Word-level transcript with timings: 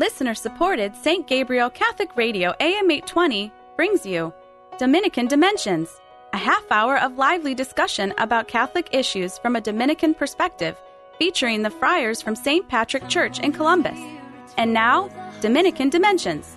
Listener 0.00 0.34
supported 0.34 0.96
St. 0.96 1.26
Gabriel 1.26 1.68
Catholic 1.68 2.16
Radio 2.16 2.54
AM 2.58 2.90
820 2.90 3.52
brings 3.76 4.06
you 4.06 4.32
Dominican 4.78 5.26
Dimensions, 5.26 5.90
a 6.32 6.38
half 6.38 6.64
hour 6.72 6.98
of 6.98 7.18
lively 7.18 7.54
discussion 7.54 8.14
about 8.16 8.48
Catholic 8.48 8.88
issues 8.92 9.36
from 9.36 9.56
a 9.56 9.60
Dominican 9.60 10.14
perspective, 10.14 10.74
featuring 11.18 11.60
the 11.60 11.68
friars 11.68 12.22
from 12.22 12.34
St. 12.34 12.66
Patrick 12.66 13.08
Church 13.10 13.40
in 13.40 13.52
Columbus. 13.52 13.98
And 14.56 14.72
now, 14.72 15.10
Dominican 15.42 15.90
Dimensions. 15.90 16.56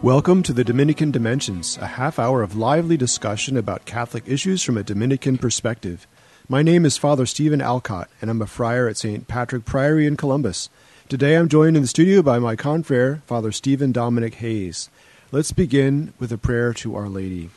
Welcome 0.00 0.42
to 0.44 0.54
the 0.54 0.64
Dominican 0.64 1.10
Dimensions, 1.10 1.76
a 1.82 1.86
half 1.86 2.18
hour 2.18 2.42
of 2.42 2.56
lively 2.56 2.96
discussion 2.96 3.58
about 3.58 3.84
Catholic 3.84 4.26
issues 4.26 4.62
from 4.62 4.78
a 4.78 4.82
Dominican 4.82 5.36
perspective. 5.36 6.06
My 6.48 6.62
name 6.62 6.86
is 6.86 6.96
Father 6.96 7.26
Stephen 7.26 7.60
Alcott, 7.60 8.08
and 8.22 8.30
I'm 8.30 8.40
a 8.40 8.46
friar 8.46 8.88
at 8.88 8.96
St. 8.96 9.28
Patrick 9.28 9.66
Priory 9.66 10.06
in 10.06 10.16
Columbus. 10.16 10.70
Today 11.10 11.34
I'm 11.34 11.48
joined 11.48 11.74
in 11.74 11.82
the 11.82 11.88
studio 11.88 12.22
by 12.22 12.38
my 12.38 12.54
confrere, 12.54 13.20
Father 13.26 13.50
Stephen 13.50 13.90
Dominic 13.90 14.34
Hayes. 14.34 14.90
Let's 15.32 15.50
begin 15.50 16.14
with 16.20 16.30
a 16.30 16.38
prayer 16.38 16.72
to 16.74 16.94
Our 16.94 17.08
Lady. 17.08 17.50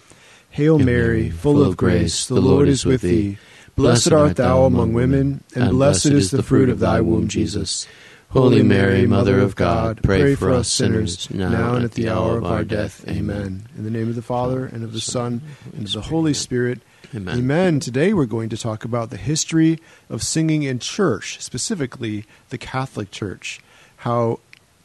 Hail 0.50 0.80
Mary, 0.80 1.30
full 1.30 1.62
of 1.62 1.78
grace, 1.78 2.26
the 2.26 2.42
Lord 2.42 2.68
is 2.68 2.84
with 2.84 3.04
thee. 3.04 3.38
Blessed 3.76 4.12
art 4.12 4.38
thou 4.38 4.64
among 4.64 4.94
women, 4.94 5.44
and 5.54 5.70
blessed 5.70 6.08
is 6.08 6.32
the 6.32 6.42
fruit 6.42 6.68
of 6.68 6.80
thy 6.80 7.00
womb, 7.00 7.28
Jesus. 7.28 7.88
Holy 8.30 8.64
Mary, 8.64 9.06
Mother 9.06 9.40
of 9.40 9.56
God, 9.56 10.02
pray 10.02 10.34
for 10.34 10.50
us 10.50 10.68
sinners, 10.68 11.30
now 11.30 11.76
and 11.76 11.86
at 11.86 11.92
the 11.92 12.10
hour 12.10 12.40
of 12.40 12.46
our 12.46 12.64
death. 12.64 13.08
Amen. 13.08 13.68
In 13.78 13.84
the 13.84 13.92
name 13.92 14.10
of 14.10 14.16
the 14.16 14.24
Father, 14.24 14.66
and 14.66 14.84
of 14.84 14.94
the 14.94 15.00
Son, 15.00 15.44
and 15.78 15.86
of 15.86 15.92
the 15.92 16.02
Holy 16.02 16.34
Spirit. 16.34 16.82
Amen. 17.16 17.38
Amen. 17.38 17.80
Today 17.80 18.12
we're 18.12 18.26
going 18.26 18.50
to 18.50 18.58
talk 18.58 18.84
about 18.84 19.12
the 19.12 19.18
history 19.18 19.80
of 20.10 20.24
singing 20.24 20.64
in 20.64 20.80
church, 20.80 21.40
specifically 21.40 22.26
the 22.50 22.58
Catholic 22.58 23.12
Church. 23.12 23.60
How 23.98 24.40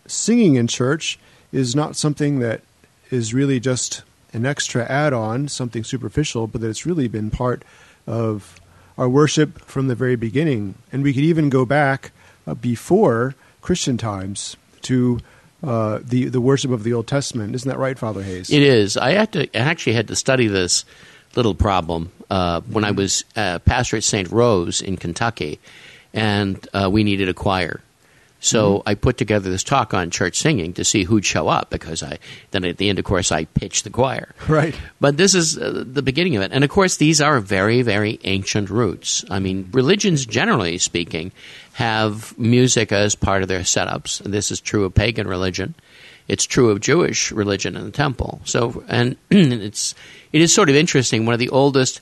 singing 0.07 0.57
in 0.57 0.67
church 0.67 1.19
is 1.53 1.75
not 1.75 1.97
something 1.97 2.41
that 2.41 2.61
is 3.11 3.33
really 3.33 3.61
just 3.61 4.03
an 4.35 4.45
extra 4.45 4.85
add 4.85 5.15
on, 5.15 5.49
something 5.49 5.85
superficial, 5.85 6.47
but 6.47 6.61
that 6.61 6.69
it's 6.69 6.85
really 6.85 7.09
been 7.09 7.31
part 7.31 7.63
of 8.07 8.61
our 8.99 9.09
worship 9.09 9.59
from 9.61 9.89
the 9.89 9.95
very 9.95 10.17
beginning. 10.17 10.75
And 10.93 11.03
we 11.03 11.15
could 11.15 11.25
even 11.25 11.49
go 11.49 11.65
back 11.65 12.13
uh, 12.47 12.53
before 12.53 13.37
Christian 13.63 13.97
times 13.97 14.57
to 14.83 15.21
uh, 15.63 16.01
the 16.03 16.27
the 16.27 16.43
worship 16.43 16.71
of 16.71 16.85
the 16.85 16.93
Old 16.93 17.07
Testament. 17.07 17.55
Isn't 17.55 17.69
that 17.69 17.79
right, 17.79 17.99
Father 17.99 18.23
Hayes? 18.23 18.51
It 18.51 18.63
is. 18.63 18.99
I 18.99 19.13
had 19.13 19.33
to 19.33 19.45
I 19.57 19.61
actually 19.61 19.95
had 19.95 20.09
to 20.09 20.17
study 20.17 20.47
this 20.47 20.85
little 21.35 21.55
problem 21.55 22.13
uh, 22.31 22.61
when 22.63 22.85
I 22.85 22.91
was 22.91 23.25
uh, 23.37 23.59
pastor 23.61 23.97
at 23.97 24.05
St. 24.05 24.31
Rose 24.31 24.81
in 24.81 24.97
Kentucky, 24.97 25.59
and 26.13 26.67
uh, 26.73 26.89
we 26.91 27.05
needed 27.05 27.29
a 27.29 27.35
choir. 27.35 27.81
So 28.41 28.83
I 28.87 28.95
put 28.95 29.17
together 29.17 29.51
this 29.51 29.65
talk 29.65 29.93
on 29.95 30.11
church 30.11 30.39
singing 30.39 30.73
to 30.75 30.85
see 30.85 31.03
who'd 31.03 31.25
show 31.25 31.49
up 31.49 31.71
because 31.71 32.03
I 32.05 32.19
then 32.53 32.65
at 32.65 32.77
the 32.77 32.89
end, 32.89 32.99
of 32.99 33.05
course, 33.05 33.33
I 33.33 33.47
pitched 33.47 33.85
the 33.85 33.91
choir. 33.91 34.35
Right. 34.49 34.75
But 34.99 35.19
this 35.19 35.35
is 35.35 35.59
uh, 35.59 35.85
the 35.87 36.03
beginning 36.03 36.37
of 36.37 36.43
it, 36.43 36.53
and 36.53 36.65
of 36.65 36.71
course, 36.71 36.97
these 36.97 37.21
are 37.21 37.39
very, 37.39 37.83
very 37.83 38.19
ancient 38.25 38.71
roots. 38.71 39.25
I 39.29 39.41
mean, 39.41 39.69
religions, 39.73 40.25
generally 40.25 40.79
speaking, 40.79 41.33
have 41.75 42.37
music 42.39 42.93
as 42.93 43.15
part 43.15 43.43
of 43.43 43.49
their 43.49 43.61
setups. 43.61 44.21
This 44.21 44.51
is 44.51 44.61
true 44.61 44.85
of 44.85 44.95
pagan 44.95 45.27
religion. 45.27 45.75
It's 46.29 46.45
true 46.45 46.71
of 46.71 46.81
Jewish 46.81 47.33
religion 47.33 47.75
in 47.77 47.85
the 47.85 47.91
temple. 47.91 48.41
So, 48.45 48.85
and 48.87 49.17
it's 49.31 49.95
it 50.33 50.41
is 50.43 50.55
sort 50.55 50.69
of 50.69 50.77
interesting. 50.77 51.25
One 51.27 51.33
of 51.33 51.41
the 51.41 51.49
oldest 51.49 52.01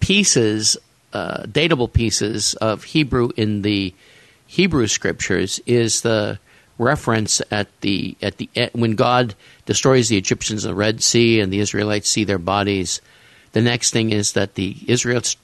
pieces, 0.00 0.76
uh, 1.12 1.42
datable 1.42 1.92
pieces 1.92 2.54
of 2.54 2.84
Hebrew 2.84 3.30
in 3.36 3.62
the 3.62 3.92
Hebrew 4.46 4.86
scriptures 4.86 5.60
is 5.66 6.02
the 6.02 6.38
reference 6.78 7.42
at 7.50 7.66
the 7.80 8.16
at 8.22 8.36
the 8.36 8.48
at, 8.54 8.74
when 8.74 8.94
God 8.94 9.34
destroys 9.66 10.08
the 10.08 10.16
Egyptians 10.16 10.64
in 10.64 10.70
the 10.70 10.74
Red 10.76 11.02
Sea 11.02 11.40
and 11.40 11.52
the 11.52 11.58
Israelites 11.60 12.08
see 12.08 12.24
their 12.24 12.38
bodies. 12.38 13.00
The 13.52 13.62
next 13.62 13.90
thing 13.90 14.10
is 14.10 14.32
that 14.34 14.54
the 14.54 14.76
Israelites, 14.86 15.36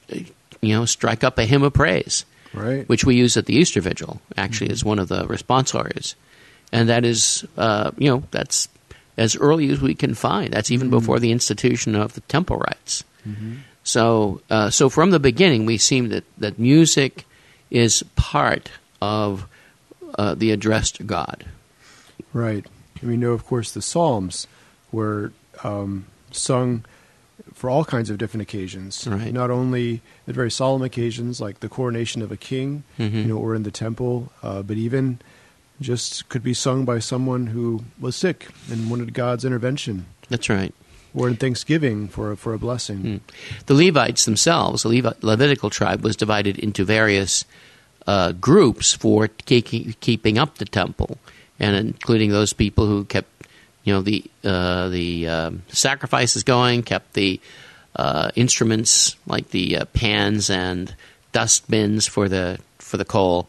you 0.61 0.75
know, 0.75 0.85
strike 0.85 1.25
up 1.25 1.39
a 1.39 1.47
hymn 1.47 1.63
of 1.63 1.73
praise, 1.73 2.25
Right. 2.53 2.89
which 2.89 3.05
we 3.05 3.17
use 3.17 3.37
at 3.37 3.47
the 3.47 3.55
Easter 3.57 3.81
Vigil. 3.81 4.21
Actually, 4.37 4.71
as 4.71 4.85
one 4.85 4.99
of 4.99 5.09
the 5.09 5.25
responsorials, 5.27 6.15
and 6.75 6.89
that 6.89 7.05
is, 7.05 7.47
uh, 7.57 7.93
you 7.97 8.11
know, 8.11 8.25
that's 8.33 8.69
as 9.17 9.37
early 9.37 9.71
as 9.71 9.81
we 9.81 9.95
can 9.95 10.13
find. 10.15 10.53
That's 10.53 10.73
even 10.73 10.91
before 10.91 11.21
the 11.21 11.31
institution 11.31 11.95
of 11.95 12.15
the 12.15 12.21
temple 12.23 12.59
rites. 12.59 13.05
So, 13.85 14.41
uh, 14.51 14.71
so 14.71 14.89
from 14.89 15.11
the 15.11 15.21
beginning, 15.21 15.67
we 15.67 15.79
seem 15.79 16.09
that 16.09 16.25
that 16.39 16.59
music 16.59 17.25
is 17.71 18.03
part 18.17 18.71
of 19.01 19.47
uh, 20.19 20.35
the 20.35 20.51
address 20.51 20.91
to 20.93 21.05
God. 21.05 21.45
Right. 22.33 22.67
And 23.01 23.11
we 23.11 23.17
know, 23.17 23.33
of 23.33 23.47
course, 23.47 23.73
the 23.73 23.83
Psalms 23.83 24.47
were 24.91 25.33
um, 25.63 26.07
sung 26.33 26.85
for 27.55 27.71
all 27.71 27.85
kinds 27.85 28.11
of 28.11 28.19
different 28.19 28.43
occasions. 28.43 29.07
Right. 29.07 29.33
Not 29.33 29.51
only 29.51 30.01
at 30.27 30.35
very 30.35 30.51
solemn 30.51 30.83
occasions 30.83 31.41
like 31.41 31.61
the 31.61 31.69
coronation 31.69 32.23
of 32.23 32.33
a 32.33 32.37
king, 32.37 32.85
Mm-hmm. 32.99 33.17
you 33.17 33.25
know, 33.25 33.39
or 33.39 33.55
in 33.55 33.63
the 33.63 33.71
temple, 33.71 34.33
uh, 34.43 34.63
but 34.63 34.77
even 34.77 35.21
just 35.81 36.29
could 36.29 36.43
be 36.43 36.55
sung 36.55 36.85
by 36.85 36.99
someone 36.99 37.49
who 37.49 37.85
was 37.99 38.17
sick 38.17 38.49
and 38.71 38.91
wanted 38.91 39.13
God's 39.15 39.45
intervention, 39.45 40.07
That's 40.29 40.49
right. 40.49 40.73
or 41.15 41.29
in 41.29 41.37
Thanksgiving 41.37 42.09
for 42.09 42.33
a, 42.33 42.37
for 42.37 42.55
a 42.55 42.59
blessing. 42.59 43.03
Mm. 43.03 43.21
The 43.67 43.75
Levites 43.75 44.25
themselves, 44.25 44.83
the 44.83 44.89
Levi- 44.89 45.13
Levitical 45.21 45.71
tribe, 45.71 46.03
was 46.03 46.17
divided 46.17 46.59
into 46.59 46.85
various 46.85 47.45
uh, 48.07 48.33
groups 48.33 48.93
for 48.93 49.29
keep- 49.29 50.01
keeping 50.01 50.39
up 50.39 50.59
the 50.59 50.65
temple, 50.65 51.19
and 51.59 51.75
including 51.77 52.31
those 52.31 52.53
people 52.53 52.87
who 52.87 53.05
kept, 53.05 53.29
you 53.85 53.93
know, 53.93 54.03
the 54.03 54.25
uh, 54.45 54.89
the 54.89 55.29
um, 55.29 55.63
sacrifices 55.69 56.43
going, 56.45 56.83
kept 56.83 57.15
the 57.15 57.41
uh, 57.97 58.31
instruments 58.35 59.17
like 59.27 59.51
the 59.51 59.79
uh, 59.79 59.85
pans 59.87 60.51
and 60.51 60.95
dust 61.33 61.69
bins 61.71 62.07
for 62.07 62.29
the 62.29 62.59
for 62.79 62.97
the 62.97 63.05
coal, 63.05 63.49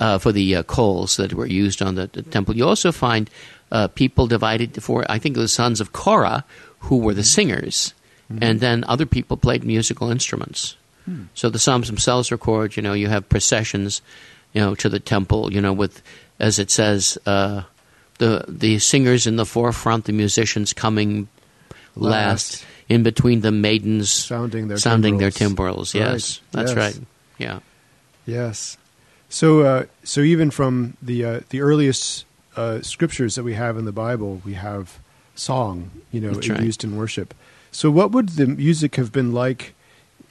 uh, 0.00 0.18
for 0.18 0.32
the 0.32 0.56
uh, 0.56 0.62
coals 0.64 1.16
that 1.16 1.32
were 1.34 1.46
used 1.46 1.80
on 1.82 1.94
the, 1.94 2.06
the 2.12 2.22
temple. 2.22 2.56
You 2.56 2.66
also 2.66 2.92
find 2.92 3.30
uh, 3.72 3.88
people 3.88 4.26
divided 4.26 4.82
for, 4.82 5.04
I 5.08 5.18
think, 5.18 5.36
the 5.36 5.48
sons 5.48 5.80
of 5.80 5.92
Korah, 5.92 6.44
who 6.80 6.98
were 6.98 7.14
the 7.14 7.24
singers, 7.24 7.94
and 8.40 8.60
then 8.60 8.84
other 8.88 9.06
people 9.06 9.36
played 9.36 9.64
musical 9.64 10.10
instruments. 10.10 10.76
So 11.34 11.48
the 11.50 11.58
Psalms 11.60 11.86
themselves 11.86 12.32
record, 12.32 12.76
you 12.76 12.82
know, 12.82 12.92
you 12.92 13.06
have 13.08 13.28
processions, 13.28 14.02
you 14.52 14.60
know, 14.60 14.74
to 14.74 14.88
the 14.88 14.98
temple, 14.98 15.52
you 15.52 15.60
know, 15.60 15.72
with, 15.72 16.02
as 16.40 16.58
it 16.58 16.68
says, 16.70 17.16
uh, 17.26 17.62
the 18.18 18.44
the 18.48 18.78
singers 18.80 19.26
in 19.26 19.36
the 19.36 19.46
forefront, 19.46 20.06
the 20.06 20.12
musicians 20.12 20.72
coming 20.72 21.28
last, 21.94 22.62
Last. 22.62 22.66
in 22.88 23.02
between 23.04 23.40
the 23.42 23.52
maidens 23.52 24.10
Sounding 24.10 24.66
their 24.68 24.78
sounding 24.78 25.18
their 25.18 25.30
timbrels. 25.30 25.92
timbrels. 25.92 25.94
Right. 25.94 26.12
Yes, 26.14 26.40
that's 26.50 26.70
Yes. 26.72 26.76
right. 26.76 27.06
Yeah. 27.38 27.58
Yes. 28.26 28.76
So, 29.36 29.60
uh, 29.60 29.84
so 30.02 30.22
even 30.22 30.50
from 30.50 30.96
the 31.02 31.22
uh, 31.22 31.40
the 31.50 31.60
earliest 31.60 32.24
uh, 32.56 32.80
scriptures 32.80 33.34
that 33.34 33.42
we 33.44 33.52
have 33.52 33.76
in 33.76 33.84
the 33.84 33.92
Bible, 33.92 34.40
we 34.46 34.54
have 34.54 34.98
song, 35.34 35.90
you 36.10 36.22
know, 36.22 36.30
right. 36.30 36.62
used 36.62 36.82
in 36.84 36.96
worship. 36.96 37.34
So, 37.70 37.90
what 37.90 38.12
would 38.12 38.30
the 38.30 38.46
music 38.46 38.96
have 38.96 39.12
been 39.12 39.34
like 39.34 39.74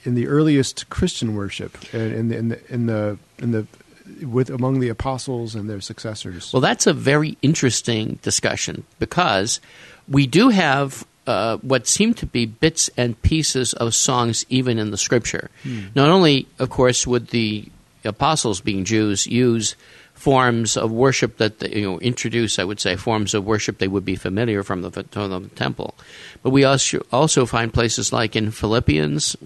in 0.02 0.16
the 0.16 0.26
earliest 0.26 0.90
Christian 0.90 1.36
worship, 1.36 1.78
and 1.94 2.12
in 2.12 2.28
the, 2.30 2.36
in 2.36 2.48
the 2.48 2.58
in 2.68 2.86
the 2.86 3.18
in 3.38 3.52
the 3.52 4.26
with 4.26 4.50
among 4.50 4.80
the 4.80 4.88
apostles 4.88 5.54
and 5.54 5.70
their 5.70 5.80
successors? 5.80 6.52
Well, 6.52 6.60
that's 6.60 6.88
a 6.88 6.92
very 6.92 7.38
interesting 7.42 8.18
discussion 8.22 8.82
because 8.98 9.60
we 10.08 10.26
do 10.26 10.48
have 10.48 11.06
uh, 11.28 11.58
what 11.58 11.86
seem 11.86 12.12
to 12.14 12.26
be 12.26 12.44
bits 12.44 12.90
and 12.96 13.22
pieces 13.22 13.72
of 13.74 13.94
songs 13.94 14.44
even 14.48 14.80
in 14.80 14.90
the 14.90 14.98
scripture. 14.98 15.48
Not 15.94 16.08
only, 16.08 16.48
of 16.58 16.70
course, 16.70 17.06
would 17.06 17.28
the 17.28 17.68
apostles, 18.06 18.60
being 18.60 18.84
Jews, 18.84 19.26
use 19.26 19.76
forms 20.14 20.76
of 20.76 20.90
worship 20.90 21.36
that 21.36 21.58
they, 21.60 21.76
you 21.76 21.82
know 21.82 22.00
introduce, 22.00 22.58
I 22.58 22.64
would 22.64 22.80
say, 22.80 22.96
forms 22.96 23.34
of 23.34 23.44
worship 23.44 23.78
they 23.78 23.88
would 23.88 24.04
be 24.04 24.16
familiar 24.16 24.62
from 24.62 24.82
the, 24.82 24.90
from 24.90 25.30
the 25.30 25.48
temple, 25.50 25.94
but 26.42 26.50
we 26.50 26.64
also 26.64 27.04
also 27.12 27.46
find 27.46 27.72
places 27.72 28.12
like 28.12 28.34
in 28.34 28.50
Philippians, 28.50 29.36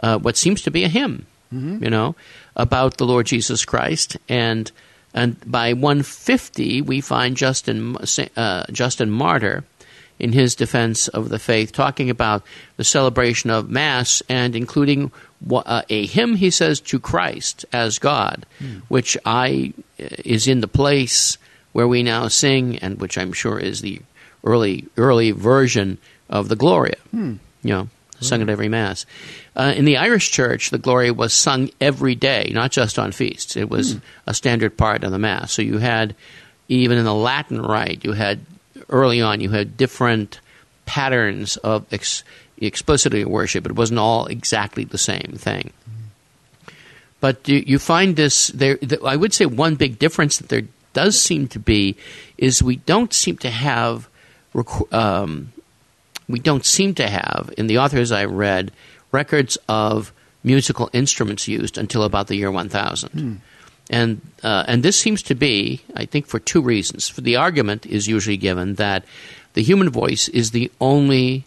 uh, 0.00 0.18
what 0.18 0.36
seems 0.36 0.62
to 0.62 0.70
be 0.70 0.84
a 0.84 0.88
hymn, 0.88 1.26
you 1.52 1.90
know, 1.90 2.16
about 2.56 2.96
the 2.96 3.06
Lord 3.06 3.26
Jesus 3.26 3.64
Christ 3.64 4.16
and. 4.28 4.70
And 5.14 5.40
by 5.50 5.72
150, 5.72 6.82
we 6.82 7.00
find 7.00 7.38
Justin 7.38 7.96
uh, 8.36 8.64
Justin 8.70 9.10
Martyr 9.10 9.64
in 10.18 10.32
his 10.32 10.54
defense 10.54 11.08
of 11.08 11.28
the 11.28 11.38
faith, 11.38 11.72
talking 11.72 12.10
about 12.10 12.42
the 12.76 12.84
celebration 12.84 13.50
of 13.50 13.70
Mass 13.70 14.22
and 14.28 14.56
including 14.56 15.06
uh, 15.06 15.08
Uh, 15.50 15.82
a 15.88 16.06
hymn, 16.06 16.36
he 16.36 16.50
says, 16.50 16.80
to 16.80 16.98
Christ 16.98 17.64
as 17.72 17.98
God, 17.98 18.46
hmm. 18.58 18.78
which 18.88 19.16
I 19.24 19.74
uh, 20.00 20.06
is 20.24 20.48
in 20.48 20.60
the 20.60 20.68
place 20.68 21.38
where 21.72 21.86
we 21.86 22.02
now 22.02 22.28
sing, 22.28 22.78
and 22.78 22.98
which 23.00 23.18
I'm 23.18 23.32
sure 23.32 23.58
is 23.58 23.80
the 23.80 24.00
early 24.44 24.86
early 24.96 25.32
version 25.32 25.98
of 26.30 26.48
the 26.48 26.56
Gloria. 26.56 26.96
Hmm. 27.10 27.34
You 27.62 27.74
know, 27.74 27.88
sung 28.20 28.40
at 28.40 28.46
hmm. 28.46 28.50
every 28.50 28.68
mass. 28.68 29.06
Uh, 29.54 29.72
in 29.76 29.84
the 29.84 29.96
Irish 29.96 30.30
church, 30.30 30.70
the 30.70 30.78
Gloria 30.78 31.12
was 31.14 31.32
sung 31.32 31.70
every 31.80 32.14
day, 32.14 32.50
not 32.52 32.70
just 32.70 32.98
on 32.98 33.12
feasts. 33.12 33.56
It 33.56 33.70
was 33.70 33.96
a 34.26 34.34
standard 34.34 34.76
part 34.76 35.02
of 35.02 35.12
the 35.12 35.18
mass. 35.18 35.52
So 35.52 35.62
you 35.62 35.78
had, 35.78 36.14
even 36.68 36.98
in 36.98 37.04
the 37.04 37.14
Latin 37.14 37.60
rite, 37.60 38.04
you 38.04 38.12
had 38.12 38.40
early 38.88 39.22
on, 39.22 39.40
you 39.40 39.50
had 39.50 39.76
different 39.76 40.40
patterns 40.84 41.56
of 41.58 41.86
ex- 41.92 42.22
explicitly 42.58 43.24
worship. 43.24 43.66
It 43.66 43.76
wasn't 43.76 44.00
all 44.00 44.26
exactly 44.26 44.84
the 44.84 44.98
same 44.98 45.34
thing. 45.36 45.72
But 47.20 47.48
you, 47.48 47.62
you 47.66 47.78
find 47.78 48.16
this 48.16 48.48
there. 48.48 48.76
The, 48.76 49.00
I 49.04 49.16
would 49.16 49.32
say 49.32 49.46
one 49.46 49.74
big 49.76 49.98
difference 49.98 50.38
that 50.38 50.48
there 50.48 50.62
does 50.92 51.20
seem 51.20 51.48
to 51.48 51.58
be 51.58 51.96
is 52.38 52.62
we 52.62 52.76
don't 52.76 53.12
seem 53.12 53.36
to 53.38 53.50
have 53.50 54.08
um, 54.92 55.52
we 56.28 56.38
don't 56.38 56.64
seem 56.64 56.94
to 56.94 57.08
have 57.08 57.52
in 57.56 57.66
the 57.66 57.78
authors 57.78 58.12
I 58.12 58.24
read 58.24 58.72
records 59.12 59.58
of 59.68 60.12
musical 60.42 60.90
instruments 60.92 61.48
used 61.48 61.76
until 61.76 62.04
about 62.04 62.28
the 62.28 62.36
year 62.36 62.50
1000. 62.50 63.40
And 63.88 64.20
uh, 64.42 64.64
and 64.66 64.82
this 64.82 64.98
seems 64.98 65.22
to 65.24 65.34
be, 65.34 65.82
I 65.94 66.06
think, 66.06 66.26
for 66.26 66.40
two 66.40 66.60
reasons. 66.60 67.08
For 67.08 67.20
the 67.20 67.36
argument 67.36 67.86
is 67.86 68.08
usually 68.08 68.36
given 68.36 68.74
that 68.74 69.04
the 69.54 69.62
human 69.62 69.90
voice 69.90 70.28
is 70.28 70.50
the 70.50 70.72
only 70.80 71.44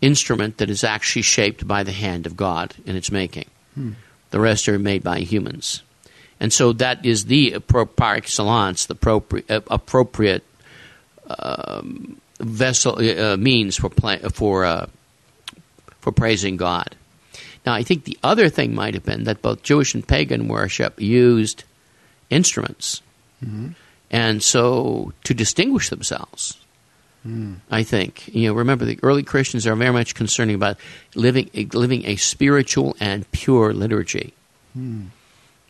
instrument 0.00 0.58
that 0.58 0.70
is 0.70 0.84
actually 0.84 1.22
shaped 1.22 1.66
by 1.66 1.82
the 1.82 1.92
hand 1.92 2.26
of 2.26 2.36
God 2.36 2.74
in 2.84 2.96
its 2.96 3.10
making. 3.10 3.46
The 4.30 4.40
rest 4.40 4.68
are 4.68 4.78
made 4.78 5.02
by 5.02 5.20
humans. 5.20 5.82
And 6.38 6.52
so 6.52 6.72
that 6.74 7.04
is 7.04 7.26
the 7.26 7.60
par 7.60 8.14
excellence, 8.14 8.86
the 8.86 8.94
appropri- 8.94 9.50
uh, 9.50 9.60
appropriate 9.70 10.44
um, 11.38 12.20
vessel 12.38 12.98
uh, 12.98 13.36
means 13.36 13.76
for 13.76 13.88
play, 13.88 14.18
for 14.34 14.64
uh, 14.64 14.86
for 16.00 16.12
praising 16.12 16.56
God. 16.56 16.94
Now, 17.64 17.72
I 17.74 17.82
think 17.82 18.04
the 18.04 18.18
other 18.22 18.48
thing 18.48 18.74
might 18.74 18.94
have 18.94 19.04
been 19.04 19.24
that 19.24 19.42
both 19.42 19.62
Jewish 19.62 19.94
and 19.94 20.06
pagan 20.06 20.46
worship 20.46 21.00
used 21.00 21.64
instruments, 22.30 23.00
and 24.10 24.42
so 24.42 25.12
to 25.24 25.34
distinguish 25.34 25.88
themselves. 25.88 26.58
I 27.70 27.82
think 27.82 28.28
you 28.34 28.48
know. 28.48 28.54
Remember, 28.54 28.84
the 28.84 28.98
early 29.02 29.22
Christians 29.22 29.66
are 29.66 29.74
very 29.74 29.92
much 29.92 30.14
concerned 30.14 30.50
about 30.50 30.78
living 31.14 31.50
living 31.72 32.06
a 32.06 32.16
spiritual 32.16 32.96
and 33.00 33.30
pure 33.32 33.72
liturgy. 33.72 34.34
Hmm. 34.72 35.06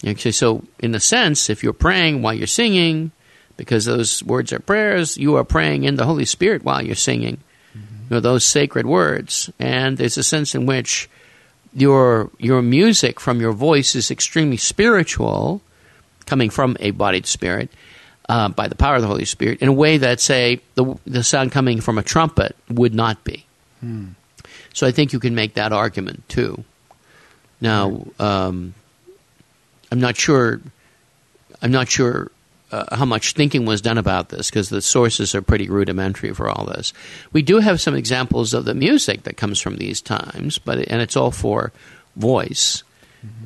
Okay, 0.05 0.31
so 0.31 0.63
in 0.79 0.95
a 0.95 1.01
sense, 1.01 1.49
if 1.49 1.63
you're 1.63 1.73
praying 1.73 2.23
while 2.23 2.35
you're 2.35 2.47
singing, 2.47 3.13
because 3.57 3.87
those 3.87 4.23
words 4.23 4.53
are 4.53 4.61
prayers, 4.61 5.17
you 5.17 5.37
are 5.37 5.45
praying 5.45 5.85
in 5.85 5.97
the 5.97 6.05
Holy 6.05 6.27
Spirit 6.27 6.63
while 6.65 6.83
you're 6.83 6.95
singing. 6.95 7.39
Mm-hmm. 7.77 8.03
You 8.03 8.17
know 8.17 8.21
those 8.21 8.45
sacred 8.45 8.87
words, 8.87 9.51
and 9.59 9.97
there's 9.97 10.19
a 10.19 10.23
sense 10.23 10.55
in 10.55 10.67
which 10.67 11.09
your 11.73 12.31
your 12.39 12.61
music 12.61 13.21
from 13.21 13.41
your 13.41 13.53
voice 13.53 13.95
is 13.95 14.11
extremely 14.11 14.59
spiritual, 14.59 15.63
coming 16.27 16.51
from 16.51 16.77
a 16.81 16.91
bodied 16.91 17.27
spirit 17.27 17.71
uh, 18.29 18.49
by 18.49 18.69
the 18.69 18.75
power 18.75 18.97
of 18.97 19.03
the 19.03 19.09
Holy 19.09 19.25
Spirit, 19.25 19.61
in 19.63 19.69
a 19.69 19.73
way 19.73 19.99
that 19.99 20.21
say 20.21 20.61
the 20.75 20.97
the 21.07 21.23
sound 21.23 21.53
coming 21.53 21.81
from 21.81 21.99
a 21.99 22.03
trumpet 22.03 22.57
would 22.69 22.95
not 22.95 23.23
be. 23.25 23.47
So 24.73 24.87
I 24.87 24.91
think 24.93 25.13
you 25.13 25.21
can 25.21 25.35
make 25.35 25.55
that 25.55 25.73
argument 25.73 26.29
too. 26.29 26.65
Now, 27.61 28.07
um, 28.19 28.75
I'm 29.91 30.01
not 30.01 30.17
sure. 30.17 30.61
I'm 31.63 31.73
not 31.73 31.89
sure 31.89 32.31
uh, 32.71 32.95
how 32.97 33.05
much 33.05 33.33
thinking 33.33 33.65
was 33.65 33.81
done 33.81 33.99
about 33.99 34.29
this 34.29 34.51
because 34.51 34.69
the 34.69 34.83
sources 34.83 35.35
are 35.35 35.43
pretty 35.43 35.69
rudimentary 35.69 36.35
for 36.35 36.49
all 36.49 36.67
this. 36.67 36.93
We 37.33 37.43
do 37.43 37.59
have 37.59 37.81
some 37.81 37.95
examples 37.95 38.53
of 38.53 38.65
the 38.65 38.75
music 38.75 39.23
that 39.23 39.37
comes 39.37 39.61
from 39.61 39.77
these 39.77 40.01
times, 40.01 40.59
but 40.59 40.79
and 40.91 41.01
it's 41.01 41.17
all 41.17 41.31
for 41.31 41.73
voice, 42.17 42.83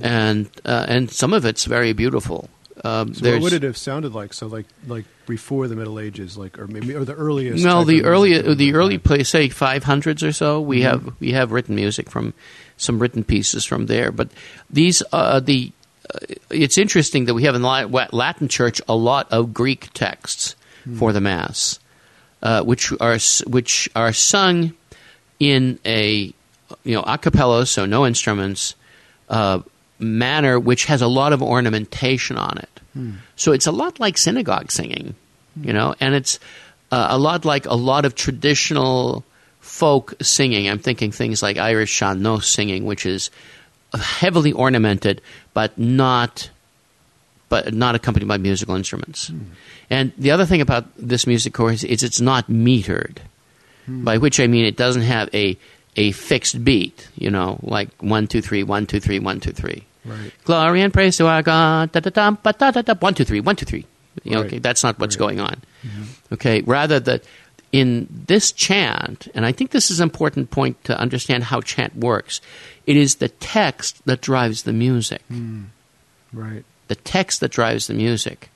and 0.00 0.50
uh, 0.64 0.86
and 0.88 1.10
some 1.10 1.32
of 1.32 1.44
it's 1.44 1.66
very 1.66 1.92
beautiful. 1.92 2.48
Um, 2.82 3.14
So 3.14 3.30
what 3.32 3.42
would 3.42 3.52
it 3.52 3.62
have 3.62 3.76
sounded 3.76 4.14
like? 4.14 4.32
So 4.32 4.46
like 4.46 4.66
like 4.86 5.04
before 5.26 5.68
the 5.68 5.76
Middle 5.76 5.98
Ages, 6.00 6.36
like 6.38 6.58
or 6.58 6.66
maybe 6.66 6.94
or 6.94 7.04
the 7.04 7.14
earliest. 7.14 7.64
Well, 7.64 7.84
the 7.84 8.04
early 8.04 8.54
the 8.54 8.74
early 8.74 8.98
play 8.98 9.22
say 9.22 9.48
five 9.48 9.84
hundreds 9.84 10.22
or 10.22 10.32
so. 10.32 10.60
We 10.60 10.82
have 10.82 11.14
we 11.20 11.32
have 11.32 11.52
written 11.52 11.74
music 11.74 12.10
from 12.10 12.32
some 12.76 12.98
written 12.98 13.24
pieces 13.24 13.64
from 13.64 13.86
there, 13.86 14.10
but 14.10 14.30
these 14.70 15.02
uh, 15.12 15.40
the 15.40 15.72
uh, 16.12 16.18
it's 16.50 16.78
interesting 16.78 17.26
that 17.26 17.34
we 17.34 17.44
have 17.44 17.54
in 17.54 17.62
the 17.62 18.08
Latin 18.12 18.48
Church 18.48 18.80
a 18.88 18.94
lot 18.94 19.30
of 19.30 19.52
Greek 19.52 19.92
texts 19.92 20.56
for 20.96 21.12
the 21.12 21.20
Mass, 21.20 21.78
uh, 22.42 22.62
which 22.62 22.90
are 23.00 23.18
which 23.46 23.90
are 23.94 24.12
sung 24.14 24.72
in 25.38 25.78
a 25.84 26.32
you 26.84 26.94
know 26.94 27.02
a 27.02 27.18
cappella, 27.18 27.66
so 27.66 27.84
no 27.84 28.06
instruments, 28.06 28.74
uh, 29.28 29.60
manner 30.00 30.58
which 30.58 30.86
has 30.86 31.02
a 31.02 31.06
lot 31.06 31.32
of 31.32 31.42
ornamentation 31.42 32.36
on 32.36 32.58
it. 32.58 32.80
Hmm. 32.94 33.12
So 33.36 33.52
it's 33.52 33.66
a 33.66 33.72
lot 33.72 34.00
like 34.00 34.18
synagogue 34.18 34.70
singing, 34.70 35.14
hmm. 35.54 35.66
you 35.66 35.72
know, 35.72 35.94
and 36.00 36.14
it's 36.14 36.40
uh, 36.90 37.08
a 37.10 37.18
lot 37.18 37.44
like 37.44 37.66
a 37.66 37.74
lot 37.74 38.04
of 38.04 38.14
traditional 38.14 39.24
folk 39.60 40.14
singing. 40.22 40.68
I'm 40.68 40.78
thinking 40.78 41.12
things 41.12 41.42
like 41.42 41.58
Irish 41.58 41.92
sean-nós 41.92 42.46
singing, 42.46 42.84
which 42.84 43.06
is 43.06 43.30
heavily 43.94 44.52
ornamented, 44.52 45.20
but 45.54 45.76
not 45.78 46.50
but 47.48 47.74
not 47.74 47.96
accompanied 47.96 48.28
by 48.28 48.38
musical 48.38 48.76
instruments. 48.76 49.28
Hmm. 49.28 49.38
And 49.90 50.12
the 50.16 50.30
other 50.30 50.46
thing 50.46 50.60
about 50.60 50.86
this 50.96 51.26
music 51.26 51.52
course 51.52 51.82
is 51.82 52.02
it's 52.02 52.20
not 52.20 52.46
metered, 52.46 53.18
by 53.88 54.18
which 54.18 54.38
I 54.38 54.46
mean 54.46 54.64
it 54.64 54.76
doesn't 54.76 55.02
have 55.02 55.28
a 55.34 55.58
a 55.96 56.12
fixed 56.12 56.64
beat, 56.64 57.08
you 57.16 57.30
know, 57.30 57.58
like 57.62 57.90
one 58.00 58.28
two 58.28 58.40
three 58.40 58.62
one 58.62 58.86
two 58.86 59.00
three 59.00 59.18
one 59.18 59.40
two 59.40 59.52
three. 59.52 59.84
Right. 60.04 60.32
Glory 60.44 60.80
and 60.82 60.92
praise 60.92 61.16
to 61.18 61.26
our 61.26 61.42
God. 61.42 61.92
Da, 61.92 62.00
da, 62.00 62.10
da, 62.10 62.30
ba, 62.30 62.54
da, 62.58 62.70
da, 62.70 62.82
da, 62.82 62.94
one 62.94 63.14
two 63.14 63.24
three 63.24 63.40
one 63.40 63.56
two 63.56 63.66
three. 63.66 63.84
You 64.24 64.32
know, 64.32 64.38
Right. 64.40 64.46
okay, 64.46 64.58
that's 64.58 64.82
not 64.82 64.98
what's 64.98 65.16
Right. 65.16 65.20
going 65.20 65.40
on. 65.40 65.60
Okay, 66.32 66.62
rather 66.62 66.98
that 67.00 67.22
in 67.72 68.08
this 68.26 68.50
chant, 68.50 69.28
and 69.34 69.46
I 69.46 69.52
think 69.52 69.70
this 69.70 69.90
is 69.90 70.00
an 70.00 70.04
important 70.04 70.50
point 70.50 70.82
to 70.84 70.98
understand 70.98 71.44
how 71.44 71.60
chant 71.60 71.94
works. 71.96 72.40
It 72.86 72.96
is 72.96 73.16
the 73.16 73.28
text 73.28 74.00
that 74.06 74.20
drives 74.20 74.62
the 74.64 74.72
music 74.72 75.22
Right. 76.32 76.64
the 76.88 76.94
text 76.96 77.40
that 77.40 77.52
drives 77.52 77.86
the 77.86 77.94
music. 77.94 78.50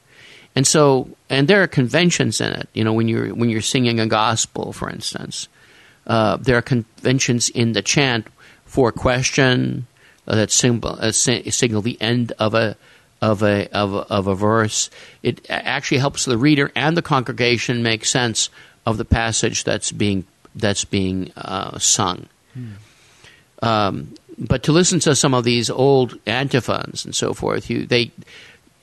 And 0.56 0.66
so, 0.66 1.08
and 1.30 1.46
there 1.48 1.62
are 1.62 1.66
conventions 1.66 2.40
in 2.40 2.52
it. 2.52 2.68
You 2.74 2.84
know, 2.84 2.92
when 2.92 3.08
you're 3.08 3.34
when 3.34 3.50
you're 3.50 3.60
singing 3.60 4.00
a 4.00 4.06
gospel, 4.06 4.72
for 4.72 4.88
instance, 4.90 5.48
uh, 6.06 6.36
there 6.38 6.56
are 6.56 6.62
conventions 6.62 7.48
in 7.48 7.72
the 7.72 7.82
chant 7.82 8.26
for 8.64 8.90
question 8.92 9.86
uh, 10.26 10.34
that 10.36 10.50
symbol 10.50 10.96
uh, 11.00 11.12
si- 11.12 11.50
signal 11.50 11.82
the 11.82 12.00
end 12.00 12.32
of 12.38 12.54
a 12.54 12.76
of 13.20 13.42
a 13.42 13.68
of 13.72 13.94
a, 13.94 13.98
of 13.98 14.26
a 14.26 14.34
verse. 14.34 14.90
It 15.22 15.46
actually 15.50 15.98
helps 15.98 16.24
the 16.24 16.38
reader 16.38 16.70
and 16.74 16.96
the 16.96 17.02
congregation 17.02 17.82
make 17.82 18.04
sense 18.04 18.50
of 18.86 18.98
the 18.98 19.04
passage 19.04 19.64
that's 19.64 19.92
being 19.92 20.24
that's 20.54 20.84
being 20.84 21.32
uh, 21.36 21.78
sung. 21.78 22.28
Um, 23.62 24.14
but 24.38 24.62
to 24.64 24.72
listen 24.72 25.00
to 25.00 25.14
some 25.14 25.34
of 25.34 25.44
these 25.44 25.70
old 25.70 26.18
antiphons 26.26 27.04
and 27.04 27.14
so 27.14 27.32
forth, 27.34 27.70
you 27.70 27.86
they 27.86 28.10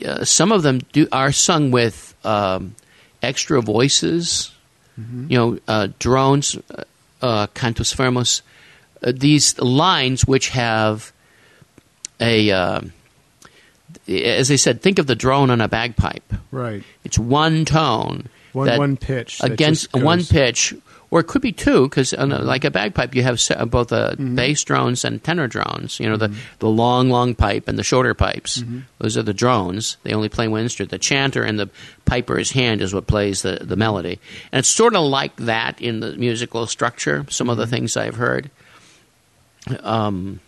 uh, 0.06 0.26
some 0.26 0.52
of 0.52 0.64
them 0.64 0.80
do 0.92 1.08
are 1.12 1.32
sung 1.32 1.72
with 1.72 2.16
um, 2.24 2.76
extra 3.22 3.62
voices, 3.62 4.52
you 5.30 5.38
know, 5.38 5.60
uh, 5.68 5.88
drones, 6.00 6.58
uh, 6.58 6.84
uh, 7.22 7.48
cantus 7.54 7.94
firmus, 7.94 8.42
uh, 9.04 9.12
these 9.16 9.60
lines 9.60 10.26
which 10.26 10.50
have 10.50 11.14
a, 12.22 12.52
uh, 12.52 12.82
as 14.08 14.52
I 14.52 14.56
said, 14.56 14.82
think 14.82 15.00
of 15.00 15.08
the 15.08 15.16
drone 15.16 15.50
on 15.50 15.60
a 15.60 15.68
bagpipe. 15.68 16.34
Right. 16.52 16.84
It's 17.04 17.18
one 17.18 17.66
tone, 17.66 18.30
One 18.54 18.78
one 18.78 18.98
pitch 18.98 19.40
against 19.42 19.94
one 19.94 20.24
pitch, 20.24 20.74
or 21.10 21.22
it 21.22 21.28
could 21.28 21.42
be 21.42 21.52
two, 21.52 21.88
because 21.90 22.14
like 22.14 22.64
a 22.64 22.72
bagpipe, 22.72 23.16
you 23.16 23.24
have 23.24 23.42
both 23.70 23.92
uh, 23.92 24.16
bass 24.16 24.64
drones 24.64 25.04
and 25.04 25.24
tenor 25.24 25.48
drones. 25.48 26.00
You 26.00 26.10
know, 26.10 26.18
the 26.18 26.34
the 26.60 26.70
long, 26.70 27.10
long 27.10 27.36
pipe 27.36 27.68
and 27.68 27.78
the 27.78 27.84
shorter 27.84 28.14
pipes. 28.14 28.64
Those 29.00 29.18
are 29.18 29.24
the 29.24 29.34
drones. 29.34 29.98
They 30.04 30.14
only 30.14 30.30
play 30.30 30.48
one 30.48 30.62
instrument. 30.62 30.92
The 30.92 31.00
chanter 31.00 31.44
and 31.44 31.60
the 31.60 31.70
piper's 32.06 32.52
hand 32.52 32.82
is 32.82 32.94
what 32.94 33.08
plays 33.08 33.42
the, 33.42 33.60
the 33.62 33.76
melody, 33.76 34.20
and 34.52 34.60
it's 34.60 34.70
sort 34.70 34.96
of 34.96 35.04
like 35.04 35.36
that 35.38 35.82
in 35.82 36.00
the 36.00 36.16
musical 36.18 36.68
structure. 36.68 37.26
Some 37.30 37.50
of 37.50 37.58
the 37.58 37.68
things 37.68 37.98
I've 37.98 38.16
heard, 38.16 38.50
um, 39.82 40.40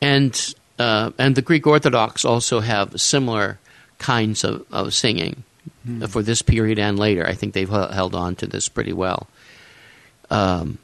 and 0.00 0.54
uh, 0.78 1.10
and 1.18 1.34
the 1.34 1.42
Greek 1.42 1.66
Orthodox 1.66 2.24
also 2.24 2.60
have 2.60 3.00
similar 3.00 3.58
kinds 3.98 4.44
of, 4.44 4.64
of 4.72 4.94
singing 4.94 5.42
for 6.08 6.22
this 6.22 6.42
period 6.42 6.78
and 6.78 6.98
later. 6.98 7.26
I 7.26 7.34
think 7.34 7.54
they've 7.54 7.72
h- 7.72 7.92
held 7.94 8.14
on 8.14 8.34
to 8.36 8.46
this 8.46 8.68
pretty 8.68 8.92
well. 8.92 9.26
Um, 10.30 10.78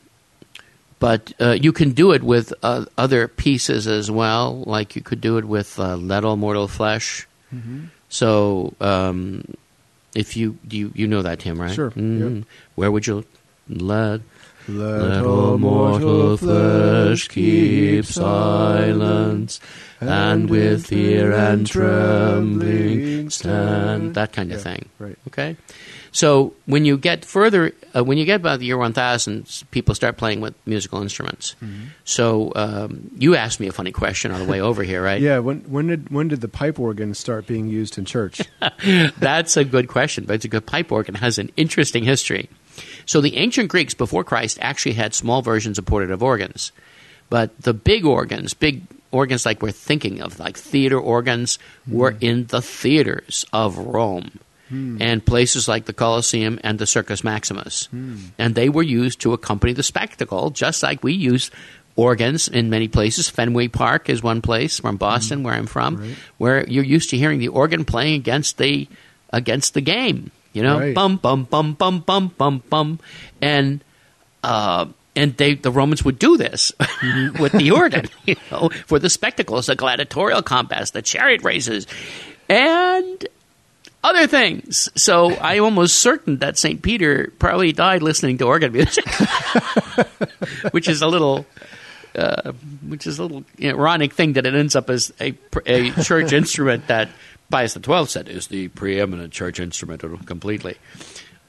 but 0.98 1.32
uh, 1.40 1.50
you 1.52 1.72
can 1.72 1.92
do 1.92 2.12
it 2.12 2.22
with 2.22 2.52
uh, 2.62 2.86
other 2.96 3.28
pieces 3.28 3.86
as 3.86 4.10
well, 4.10 4.62
like 4.66 4.96
you 4.96 5.02
could 5.02 5.20
do 5.20 5.36
it 5.36 5.44
with 5.44 5.78
uh, 5.78 5.96
"Let 5.96 6.24
All 6.24 6.36
Mortal 6.36 6.68
Flesh." 6.68 7.26
So, 8.08 8.74
um, 8.80 9.44
if 10.14 10.36
you, 10.36 10.56
you 10.70 10.90
you 10.94 11.06
know 11.06 11.22
that 11.22 11.42
hymn, 11.42 11.60
right? 11.60 11.74
Sure, 11.74 11.90
Mhm. 11.90 12.36
yep. 12.38 12.46
Where 12.74 12.90
would 12.90 13.06
you 13.06 13.24
let 13.68 14.20
Let 14.66 15.25
all 15.25 15.59
mortal 15.59 16.37
flesh 16.37 17.28
keep 17.28 18.04
silence, 18.06 19.61
and 20.00 20.49
with 20.49 20.87
fear 20.87 21.33
and 21.33 21.66
trembling 21.66 23.30
stand. 23.30 24.14
That 24.14 24.33
kind 24.33 24.52
of 24.52 24.59
Yeah, 24.59 24.62
thing. 24.64 24.88
right. 24.99 25.18
Okay? 25.28 25.56
So 26.12 26.54
when 26.66 26.85
you 26.85 26.97
get 26.97 27.25
further, 27.25 27.73
uh, 27.94 28.04
when 28.04 28.18
you 28.18 28.25
get 28.25 28.37
about 28.37 28.61
the 28.61 28.66
year 28.66 28.76
1000, 28.78 29.64
people 29.73 29.97
start 29.97 30.16
playing 30.16 30.40
with 30.40 30.54
musical 30.64 31.02
instruments. 31.02 31.56
Mm-hmm. 31.62 31.87
So 32.04 32.52
um, 32.54 33.11
you 33.18 33.35
asked 33.35 33.59
me 33.59 33.66
a 33.66 33.73
funny 33.73 33.90
question 33.90 34.30
on 34.30 34.38
the 34.40 34.47
way 34.47 34.61
over 34.61 34.83
here, 34.85 35.02
right? 35.02 35.21
Yeah, 35.25 35.38
when 35.40 35.61
when 35.62 35.87
did 35.88 36.11
when 36.11 36.28
did 36.28 36.40
the 36.40 36.49
pipe 36.49 36.78
organ 36.78 37.14
start 37.14 37.47
being 37.47 37.66
used 37.68 37.99
in 37.99 38.04
church? 38.04 38.40
That's 39.18 39.56
a 39.56 39.64
good 39.64 39.88
question, 39.88 40.25
but 40.25 40.35
it's 40.35 40.44
a 40.44 40.49
good 40.49 40.66
pipe 40.66 40.92
organ 40.92 41.14
has 41.16 41.38
an 41.38 41.50
interesting 41.56 42.04
history. 42.04 42.49
So 43.06 43.20
the 43.20 43.37
ancient 43.37 43.68
Greeks 43.68 43.94
before 43.94 44.25
Christ 44.25 44.58
actually 44.61 44.94
had 44.94 45.14
small 45.14 45.42
versions 45.42 45.78
of 45.78 45.84
portative 45.84 46.23
organs, 46.23 46.73
but 47.30 47.58
the 47.61 47.75
big 47.75 48.04
organs, 48.04 48.54
big 48.54 48.82
organs 49.11 49.46
like 49.46 49.62
we're 49.62 49.70
thinking 49.70 50.20
of, 50.20 50.38
like 50.38 50.56
theater 50.56 50.99
organs, 50.99 51.58
were 51.87 52.12
hmm. 52.12 52.25
in 52.25 52.46
the 52.46 52.61
theaters 52.62 53.44
of 53.52 53.78
Rome. 53.78 54.38
Hmm. 54.68 54.96
And 55.00 55.25
places 55.25 55.68
like 55.68 55.84
the 55.84 55.92
Colosseum 55.92 56.58
and 56.64 56.78
the 56.78 56.87
Circus 56.87 57.23
Maximus. 57.23 57.87
Hmm. 57.87 58.16
And 58.38 58.54
they 58.54 58.70
were 58.70 58.82
used 58.82 59.20
to 59.20 59.34
accompany 59.34 59.75
the 59.75 59.82
spectacle, 59.82 60.50
just 60.50 60.82
like 60.82 61.04
we 61.04 61.12
use 61.12 61.50
organs 61.96 62.49
in 62.49 62.70
many 62.70 62.88
places. 62.88 63.28
Fenway 63.28 63.68
Park 63.68 64.08
is 64.08 64.23
one 64.23 64.42
place 64.42 64.80
from 64.80 64.96
Boston, 64.96 65.42
where 65.42 65.54
I'm 65.54 65.66
from, 65.66 65.96
Right. 65.96 66.16
where 66.38 66.66
you're 66.66 66.84
used 66.84 67.11
to 67.11 67.16
hearing 67.16 67.38
the 67.38 67.49
organ 67.49 67.84
playing 67.84 68.14
against 68.14 68.58
the 68.58 68.88
against 69.30 69.75
the 69.75 69.80
game. 69.80 70.30
You 70.54 70.62
know, 70.62 70.78
Right. 70.78 70.94
bum 70.94 71.16
bum 71.18 71.44
bum 71.44 71.75
bum 71.75 72.00
bum 72.00 72.28
bum 72.38 72.62
bum, 72.70 72.99
and 73.42 73.84
uh, 74.42 74.87
and 75.16 75.37
they 75.37 75.54
the 75.54 75.70
Romans 75.70 76.04
would 76.04 76.18
do 76.18 76.37
this 76.37 76.73
with 77.38 77.52
the 77.52 77.70
organ, 77.73 78.06
you 78.25 78.37
know, 78.50 78.70
for 78.87 78.99
the 78.99 79.11
spectacles, 79.11 79.66
the 79.66 79.75
gladiatorial 79.76 80.40
combats, 80.42 80.92
the 80.92 81.02
chariot 81.02 81.42
races, 81.42 81.87
and 82.49 83.26
other 84.04 84.26
things. 84.26 84.88
So 84.94 85.34
I'm 85.37 85.64
almost 85.64 85.99
certain 85.99 86.38
that 86.38 86.56
St. 86.58 86.80
Peter 86.82 87.32
probably 87.38 87.73
died 87.73 88.02
listening 88.02 88.38
to 88.38 88.44
organ 88.44 88.73
music, 88.73 89.04
which 90.70 90.88
is 90.88 91.02
a 91.02 91.06
little. 91.08 91.46
Uh, 92.16 92.52
which 92.87 93.08
is 93.08 93.18
a 93.18 93.23
little 93.23 93.42
ironic 93.61 94.12
thing 94.12 94.34
that 94.34 94.46
it 94.46 94.54
ends 94.54 94.76
up 94.76 94.88
as 94.88 95.12
a, 95.20 95.34
a 95.66 95.90
church 96.04 96.32
instrument 96.32 96.87
that 96.87 97.08
Pius 97.50 97.74
XII 97.74 98.06
said 98.06 98.28
is 98.28 98.48
the 98.48 98.68
preeminent 98.68 99.32
church 99.32 99.60
instrument 99.60 100.02
completely. 100.26 100.76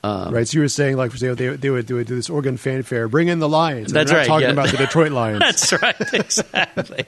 right. 0.03 0.47
So 0.47 0.57
you 0.57 0.61
were 0.61 0.67
saying, 0.67 0.97
like, 0.97 1.11
for 1.11 1.15
example, 1.15 1.35
they, 1.35 1.55
they 1.55 1.69
would 1.69 1.87
they 1.87 1.93
would 1.93 2.07
do 2.07 2.15
this 2.15 2.29
organ 2.29 2.57
fanfare, 2.57 3.07
bring 3.07 3.27
in 3.27 3.39
the 3.39 3.49
Lions. 3.49 3.87
And 3.87 3.95
That's 3.95 4.11
not 4.11 4.17
right, 4.17 4.27
Talking 4.27 4.47
yeah. 4.47 4.53
about 4.53 4.69
the 4.69 4.77
Detroit 4.77 5.11
Lions. 5.11 5.39
That's 5.39 5.73
right, 5.81 5.95
exactly. 6.13 7.05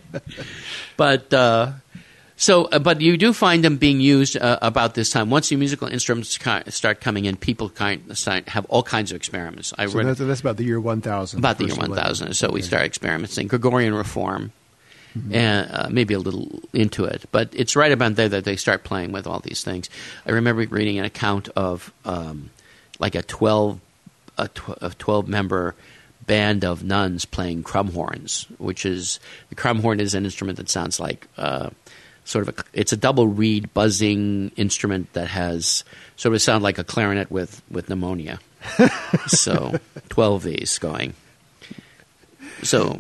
but 0.96 1.32
uh, 1.34 1.74
so, 2.40 2.66
uh, 2.66 2.78
but 2.78 3.02
you 3.02 3.18
do 3.18 3.34
find 3.34 3.64
them 3.64 3.78
being 3.78 4.00
used 4.00 4.38
uh, 4.38 4.60
about 4.62 4.94
this 4.94 5.10
time. 5.10 5.32
Once 5.32 5.50
the 5.50 5.56
musical 5.56 5.88
instruments 5.88 6.38
ki- 6.38 6.70
start 6.70 7.02
coming 7.02 7.26
in, 7.26 7.36
people 7.36 7.68
kind 7.70 8.02
have 8.48 8.66
all 8.70 8.84
kinds 8.84 9.12
of 9.12 9.16
experiments. 9.16 9.74
I 9.78 9.88
so 9.88 9.98
read 9.98 10.08
that's, 10.08 10.20
that's 10.20 10.42
about 10.42 10.58
the 10.58 10.64
year 10.64 10.80
one 10.80 11.02
thousand. 11.02 11.40
about 11.40 11.58
the 11.58 11.66
year 11.66 11.76
1000. 11.76 12.36
So 12.36 12.52
we 12.52 12.62
start 12.62 12.84
experimenting. 12.84 13.48
Gregorian 13.48 13.96
reform, 13.96 14.54
and 15.32 15.70
uh, 15.72 15.88
maybe 15.90 16.14
a 16.14 16.20
little 16.20 16.62
into 16.74 17.06
it. 17.06 17.26
But 17.32 17.50
it's 17.54 17.76
right 17.76 17.92
about 17.92 18.16
there 18.16 18.30
that 18.30 18.46
they 18.46 18.56
start 18.56 18.84
playing 18.84 19.12
with 19.12 19.28
all 19.28 19.40
these 19.40 19.64
things. 19.64 19.90
I 20.26 20.32
remember 20.32 20.66
reading 20.68 21.00
an 21.00 21.06
account 21.06 21.50
of 21.56 21.92
um, 22.06 22.50
like 23.00 23.16
a 23.16 23.24
12, 23.24 23.80
a, 24.38 24.48
tw- 24.48 24.78
a 24.82 24.90
12 24.92 25.28
member 25.28 25.76
band 26.26 26.66
of 26.66 26.84
nuns 26.84 27.26
playing 27.26 27.64
crumhorns, 27.64 28.46
which 28.60 28.86
is 28.86 29.20
the 29.50 29.56
crumhorn 29.56 30.00
is 30.00 30.14
an 30.14 30.26
instrument 30.26 30.58
that 30.58 30.70
sounds 30.70 31.00
like 31.00 31.28
uh, 31.38 31.70
sort 32.26 32.48
of 32.48 32.60
a, 32.60 32.64
it's 32.74 32.92
a 32.92 32.98
double 32.98 33.28
reed 33.28 33.74
buzzing 33.74 34.52
instrument 34.58 35.12
that 35.14 35.30
has 35.30 35.84
sort 36.18 36.36
of 36.36 36.42
sound 36.42 36.64
like 36.64 36.78
a 36.78 36.84
clarinet 36.84 37.32
with, 37.32 37.62
with 37.72 37.90
pneumonia. 37.90 38.40
so 39.28 39.80
12 40.10 40.36
of 40.36 40.44
these 40.44 40.78
going. 40.78 41.14
So 42.64 43.00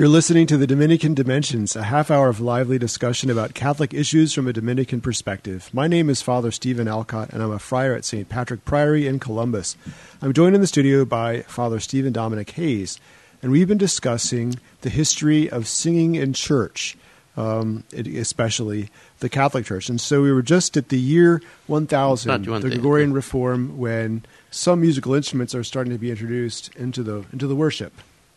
You're 0.00 0.08
listening 0.08 0.46
to 0.46 0.56
the 0.56 0.66
Dominican 0.66 1.12
Dimensions, 1.12 1.76
a 1.76 1.82
half 1.82 2.10
hour 2.10 2.30
of 2.30 2.40
lively 2.40 2.78
discussion 2.78 3.28
about 3.28 3.52
Catholic 3.52 3.92
issues 3.92 4.32
from 4.32 4.48
a 4.48 4.52
Dominican 4.54 5.02
perspective. 5.02 5.68
My 5.74 5.88
name 5.88 6.08
is 6.08 6.22
Father 6.22 6.50
Stephen 6.50 6.88
Alcott, 6.88 7.28
and 7.34 7.42
I'm 7.42 7.50
a 7.50 7.58
friar 7.58 7.92
at 7.92 8.06
St. 8.06 8.26
Patrick 8.26 8.64
Priory 8.64 9.06
in 9.06 9.18
Columbus. 9.18 9.76
I'm 10.22 10.32
joined 10.32 10.54
in 10.54 10.62
the 10.62 10.66
studio 10.66 11.04
by 11.04 11.42
Father 11.42 11.78
Stephen 11.80 12.14
Dominic 12.14 12.48
Hayes, 12.52 12.98
and 13.42 13.52
we've 13.52 13.68
been 13.68 13.76
discussing 13.76 14.58
the 14.80 14.88
history 14.88 15.50
of 15.50 15.68
singing 15.68 16.14
in 16.14 16.32
church, 16.32 16.96
um, 17.36 17.84
especially 17.94 18.88
the 19.18 19.28
Catholic 19.28 19.66
Church. 19.66 19.90
And 19.90 20.00
so 20.00 20.22
we 20.22 20.32
were 20.32 20.40
just 20.40 20.78
at 20.78 20.88
the 20.88 20.98
year 20.98 21.42
1000, 21.66 22.44
the. 22.46 22.70
Gregorian 22.70 23.12
Reform, 23.12 23.76
when 23.76 24.24
some 24.50 24.80
musical 24.80 25.12
instruments 25.12 25.54
are 25.54 25.62
starting 25.62 25.92
to 25.92 25.98
be 25.98 26.10
introduced 26.10 26.74
into 26.76 27.02
the 27.02 27.26
into 27.34 27.46
the 27.46 27.54
worship, 27.54 27.92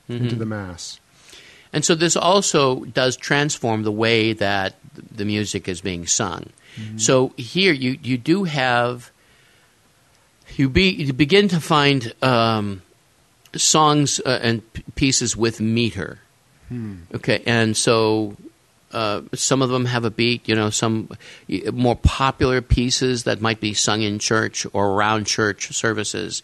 Mm-hmm. 0.09 0.25
into 0.25 0.35
the 0.35 0.45
Mass. 0.45 0.99
And 1.73 1.83
so 1.83 1.95
this 1.95 2.15
also 2.15 2.85
does 2.85 3.17
transform 3.17 3.83
the 3.83 3.91
way 3.91 4.33
that 4.33 4.75
the 5.11 5.25
music 5.25 5.67
is 5.67 5.81
being 5.81 6.05
sung. 6.07 6.51
So 6.97 7.33
here 7.37 7.73
you, 7.73 7.99
you 8.01 8.17
do 8.17 8.45
have 8.45 9.11
you 10.55 10.69
be 10.69 10.89
you 10.89 11.13
begin 11.13 11.47
to 11.49 11.59
find 11.59 12.13
um, 12.21 12.81
songs 13.55 14.19
uh, 14.25 14.39
and 14.41 14.73
p- 14.73 14.83
pieces 14.95 15.35
with 15.37 15.59
meter. 15.59 16.19
Okay, 17.15 17.43
and 17.45 17.77
so 17.77 18.35
uh, 18.91 19.21
some 19.33 19.61
of 19.61 19.69
them 19.69 19.85
have 19.85 20.05
a 20.05 20.09
beat. 20.09 20.47
You 20.47 20.55
know, 20.55 20.69
some 20.69 21.09
more 21.71 21.95
popular 21.95 22.61
pieces 22.61 23.23
that 23.25 23.41
might 23.41 23.59
be 23.59 23.73
sung 23.73 24.01
in 24.01 24.19
church 24.19 24.65
or 24.73 24.89
around 24.89 25.25
church 25.25 25.73
services. 25.75 26.41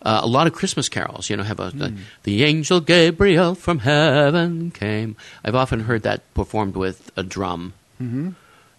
Uh, 0.00 0.20
a 0.22 0.26
lot 0.26 0.46
of 0.46 0.52
Christmas 0.52 0.88
carols, 0.88 1.28
you 1.28 1.36
know, 1.36 1.42
have 1.42 1.58
a 1.58 1.70
the, 1.70 1.88
the 2.22 2.44
angel 2.44 2.80
Gabriel 2.80 3.54
from 3.56 3.80
heaven 3.80 4.70
came. 4.70 5.16
I've 5.44 5.56
often 5.56 5.80
heard 5.80 6.02
that 6.04 6.22
performed 6.34 6.76
with 6.76 7.10
a 7.16 7.22
drum, 7.24 7.72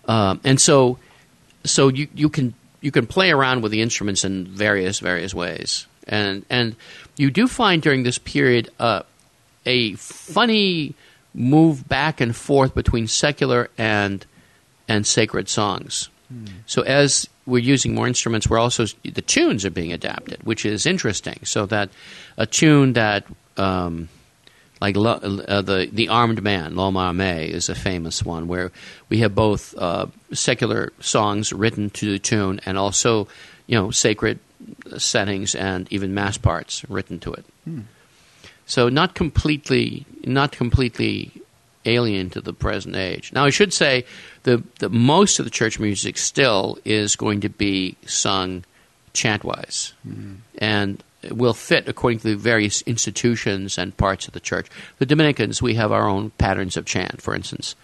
um, 0.07 0.39
and 0.43 0.61
so 0.61 0.97
so 1.65 1.89
you, 1.89 2.07
you 2.15 2.29
can 2.29 2.53
you 2.81 2.91
can 2.91 3.05
play 3.05 3.31
around 3.31 3.61
with 3.61 3.71
the 3.71 3.81
instruments 3.81 4.23
in 4.23 4.45
various 4.45 4.99
various 4.99 5.33
ways, 5.33 5.87
and 6.07 6.45
and 6.49 6.75
you 7.17 7.29
do 7.31 7.47
find 7.47 7.81
during 7.81 8.03
this 8.03 8.17
period 8.17 8.71
uh, 8.79 9.03
a 9.65 9.95
funny 9.95 10.93
move 11.33 11.87
back 11.87 12.21
and 12.21 12.33
forth 12.35 12.73
between 12.73 13.07
secular 13.07 13.69
and 13.77 14.25
and 14.87 15.05
sacred 15.05 15.49
songs. 15.49 16.09
So 16.65 16.83
as 16.83 17.27
we're 17.49 17.59
using 17.59 17.93
more 17.93 18.07
instruments, 18.07 18.49
we're 18.49 18.59
also 18.59 18.85
the 19.03 19.21
tunes 19.21 19.65
are 19.65 19.71
being 19.71 19.91
adapted, 19.93 20.43
which 20.43 20.65
is 20.65 20.85
interesting. 20.85 21.39
So 21.43 21.65
that 21.67 21.89
a 22.37 22.45
tune 22.45 22.93
that 22.93 23.25
um, 23.57 24.09
like 24.81 24.95
uh, 24.95 25.61
the 25.61 25.89
the 25.91 26.07
armed 26.09 26.41
man, 26.41 26.75
L'Homme 26.75 26.95
Armé, 26.95 27.49
is 27.49 27.69
a 27.69 27.75
famous 27.75 28.23
one 28.23 28.47
where 28.47 28.71
we 29.09 29.19
have 29.19 29.35
both 29.35 29.77
uh, 29.77 30.07
secular 30.31 30.93
songs 30.99 31.51
written 31.51 31.89
to 31.91 32.11
the 32.11 32.19
tune 32.19 32.61
and 32.65 32.77
also 32.77 33.27
you 33.67 33.75
know 33.75 33.91
sacred 33.91 34.39
settings 34.97 35.55
and 35.55 35.91
even 35.91 36.13
mass 36.13 36.37
parts 36.37 36.85
written 36.89 37.19
to 37.19 37.33
it. 37.33 37.45
So 38.65 38.87
not 38.87 39.15
completely 39.15 40.05
not 40.23 40.51
completely 40.51 41.31
alien 41.85 42.29
to 42.31 42.41
the 42.41 42.53
present 42.53 42.95
age. 42.95 43.31
Now 43.33 43.45
I 43.45 43.49
should 43.49 43.73
say 43.73 44.05
the, 44.43 44.63
the 44.79 44.89
most 44.89 45.39
of 45.39 45.45
the 45.45 45.51
church 45.51 45.79
music 45.79 46.17
still 46.17 46.77
is 46.85 47.15
going 47.15 47.41
to 47.41 47.49
be 47.49 47.95
sung 48.05 48.63
chantwise, 49.13 49.93
and 50.57 51.03
it 51.21 51.35
will 51.35 51.53
fit 51.53 51.87
according 51.87 52.19
to 52.19 52.29
the 52.29 52.35
various 52.35 52.81
institutions 52.83 53.77
and 53.77 53.95
parts 53.97 54.27
of 54.27 54.33
the 54.33 54.39
church. 54.39 54.67
The 54.99 55.05
Dominicans, 55.05 55.61
we 55.61 55.73
have 55.75 55.91
our 55.91 56.07
own 56.07 56.29
patterns 56.37 56.77
of 56.77 56.85
chant. 56.85 57.21
For 57.21 57.33
instance, 57.35 57.75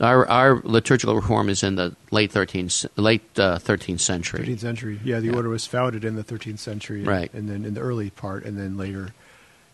our 0.00 0.26
our 0.28 0.60
liturgical 0.64 1.14
reform 1.16 1.48
is 1.48 1.62
in 1.62 1.74
the 1.74 1.94
late 2.10 2.30
thirteenth 2.32 2.86
late 2.96 3.22
uh, 3.38 3.58
thirteenth 3.58 4.00
century. 4.00 4.46
13th 4.46 4.60
century. 4.60 5.00
Yeah, 5.04 5.20
the 5.20 5.26
Yeah. 5.28 5.34
order 5.36 5.48
was 5.48 5.66
founded 5.66 6.04
in 6.04 6.14
the 6.16 6.24
13th 6.24 6.58
century, 6.60 7.00
and, 7.00 7.08
Right. 7.08 7.34
And 7.34 7.48
then 7.48 7.64
in 7.64 7.74
the 7.74 7.80
early 7.80 8.10
part, 8.10 8.44
and 8.44 8.56
then 8.58 8.76
later, 8.76 9.12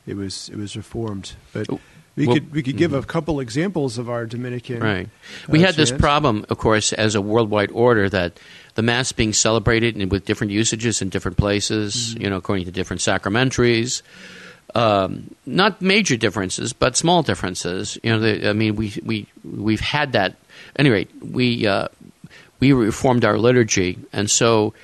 it 0.07 0.17
was 0.17 0.49
it 0.49 0.57
was 0.57 0.77
reformed. 0.77 1.35
But 1.53 1.67
Oh, 1.71 1.81
we 2.17 2.27
well, 2.27 2.37
could 2.37 2.53
we 2.53 2.63
could 2.63 2.77
give 2.77 2.93
a 2.93 3.03
couple 3.03 3.41
examples 3.41 3.99
of 3.99 4.09
our 4.09 4.27
Dominican. 4.27 4.81
Right. 4.81 5.09
We 5.49 5.63
uh, 5.63 5.67
had 5.67 5.75
this 5.75 5.91
problem, 5.91 6.47
of 6.49 6.59
course, 6.59 6.93
as 6.93 7.15
a 7.15 7.21
worldwide 7.21 7.71
order 7.73 8.09
that 8.09 8.39
the 8.75 8.83
Mass 8.83 9.13
being 9.13 9.33
celebrated 9.33 9.97
and 9.97 10.11
with 10.11 10.25
different 10.25 10.53
usages 10.53 11.03
in 11.03 11.09
different 11.09 11.37
places, 11.37 12.15
you 12.15 12.31
know, 12.31 12.37
according 12.37 12.67
to 12.67 12.71
different 12.71 13.03
sacramentaries. 13.03 14.03
Um, 14.77 15.35
not 15.47 15.81
major 15.81 16.17
differences, 16.17 16.73
but 16.73 16.97
small 16.97 17.23
differences. 17.23 17.97
You 18.03 18.11
know, 18.13 18.21
the, 18.21 18.49
I 18.49 18.53
mean, 18.53 18.75
we 18.75 18.93
we 19.05 19.27
we've 19.45 19.81
had 19.81 20.13
that. 20.13 20.35
Anyway, 20.77 21.07
we 21.21 21.67
uh, 21.67 21.89
we 22.59 22.73
reformed 22.73 23.25
our 23.25 23.39
liturgy, 23.39 23.99
and 24.13 24.31
so 24.31 24.75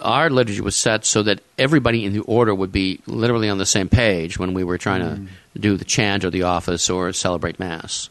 our 0.00 0.30
liturgy 0.30 0.60
was 0.60 0.76
set 0.76 1.04
so 1.04 1.22
that 1.22 1.40
everybody 1.58 2.04
in 2.04 2.12
the 2.12 2.20
order 2.20 2.54
would 2.54 2.70
be 2.70 3.00
literally 3.06 3.48
on 3.48 3.58
the 3.58 3.66
same 3.66 3.88
page 3.88 4.38
when 4.38 4.54
we 4.54 4.62
were 4.62 4.78
trying 4.78 5.00
Mm. 5.00 5.26
to 5.26 5.32
do 5.58 5.76
the 5.76 5.84
chant 5.84 6.24
or 6.24 6.30
the 6.30 6.42
office 6.42 6.88
or 6.90 7.12
celebrate 7.12 7.58
mass. 7.58 8.08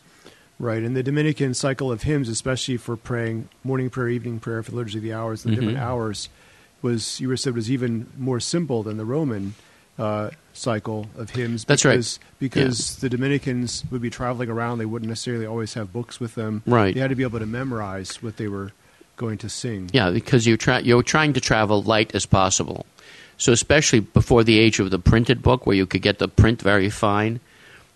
Right, 0.60 0.82
and 0.82 0.96
the 0.96 1.04
Dominican 1.04 1.54
cycle 1.54 1.92
of 1.92 2.04
hymns, 2.04 2.30
especially 2.30 2.78
for 2.78 2.96
praying 2.98 3.48
morning 3.64 3.90
prayer, 3.92 4.10
evening 4.10 4.40
prayer 4.40 4.64
for 4.64 4.72
the 4.72 4.78
liturgy 4.78 4.98
of 4.98 5.04
the 5.04 5.14
hours, 5.14 5.44
the 5.44 5.52
different 5.52 5.78
Mhm. 5.78 5.82
hours, 5.82 6.30
was 6.82 7.20
you 7.20 7.28
were 7.28 7.38
said 7.38 7.54
was 7.56 7.70
even 7.72 8.08
more 8.18 8.40
simple 8.40 8.82
than 8.84 8.98
the 8.98 9.06
Roman 9.06 9.54
uh, 10.00 10.30
cycle 10.54 11.08
of 11.18 11.32
hymns. 11.32 11.66
That's 11.66 11.84
right. 11.84 11.94
because, 11.96 12.20
Because 12.40 12.96
the 12.98 13.10
Dominicans 13.10 13.84
would 13.90 14.00
be 14.02 14.12
traveling 14.12 14.48
around; 14.50 14.78
they 14.78 14.86
wouldn't 14.86 15.10
necessarily 15.10 15.46
always 15.48 15.74
have 15.74 15.92
books 15.92 16.20
with 16.20 16.36
them. 16.36 16.62
Right. 16.68 16.94
they 16.94 17.00
had 17.00 17.10
to 17.10 17.16
be 17.16 17.24
able 17.24 17.40
to 17.40 17.48
memorize 17.48 18.22
what 18.22 18.38
they 18.38 18.48
were 18.48 18.74
going 19.16 19.40
to 19.40 19.50
sing. 19.50 19.90
Yeah, 19.94 20.12
because 20.12 20.46
you're, 20.46 20.58
try- 20.58 20.80
you're 20.82 21.02
trying 21.02 21.34
to 21.34 21.42
travel 21.42 21.82
light 21.82 22.14
as 22.14 22.28
possible. 22.28 22.86
So 23.38 23.52
especially 23.52 24.00
before 24.00 24.44
the 24.44 24.60
age 24.60 24.80
of 24.80 24.90
the 24.90 25.00
printed 25.00 25.42
book, 25.42 25.66
where 25.66 25.76
you 25.76 25.86
could 25.86 26.02
get 26.02 26.20
the 26.20 26.28
print 26.28 26.62
very 26.62 26.90
fine, 26.90 27.40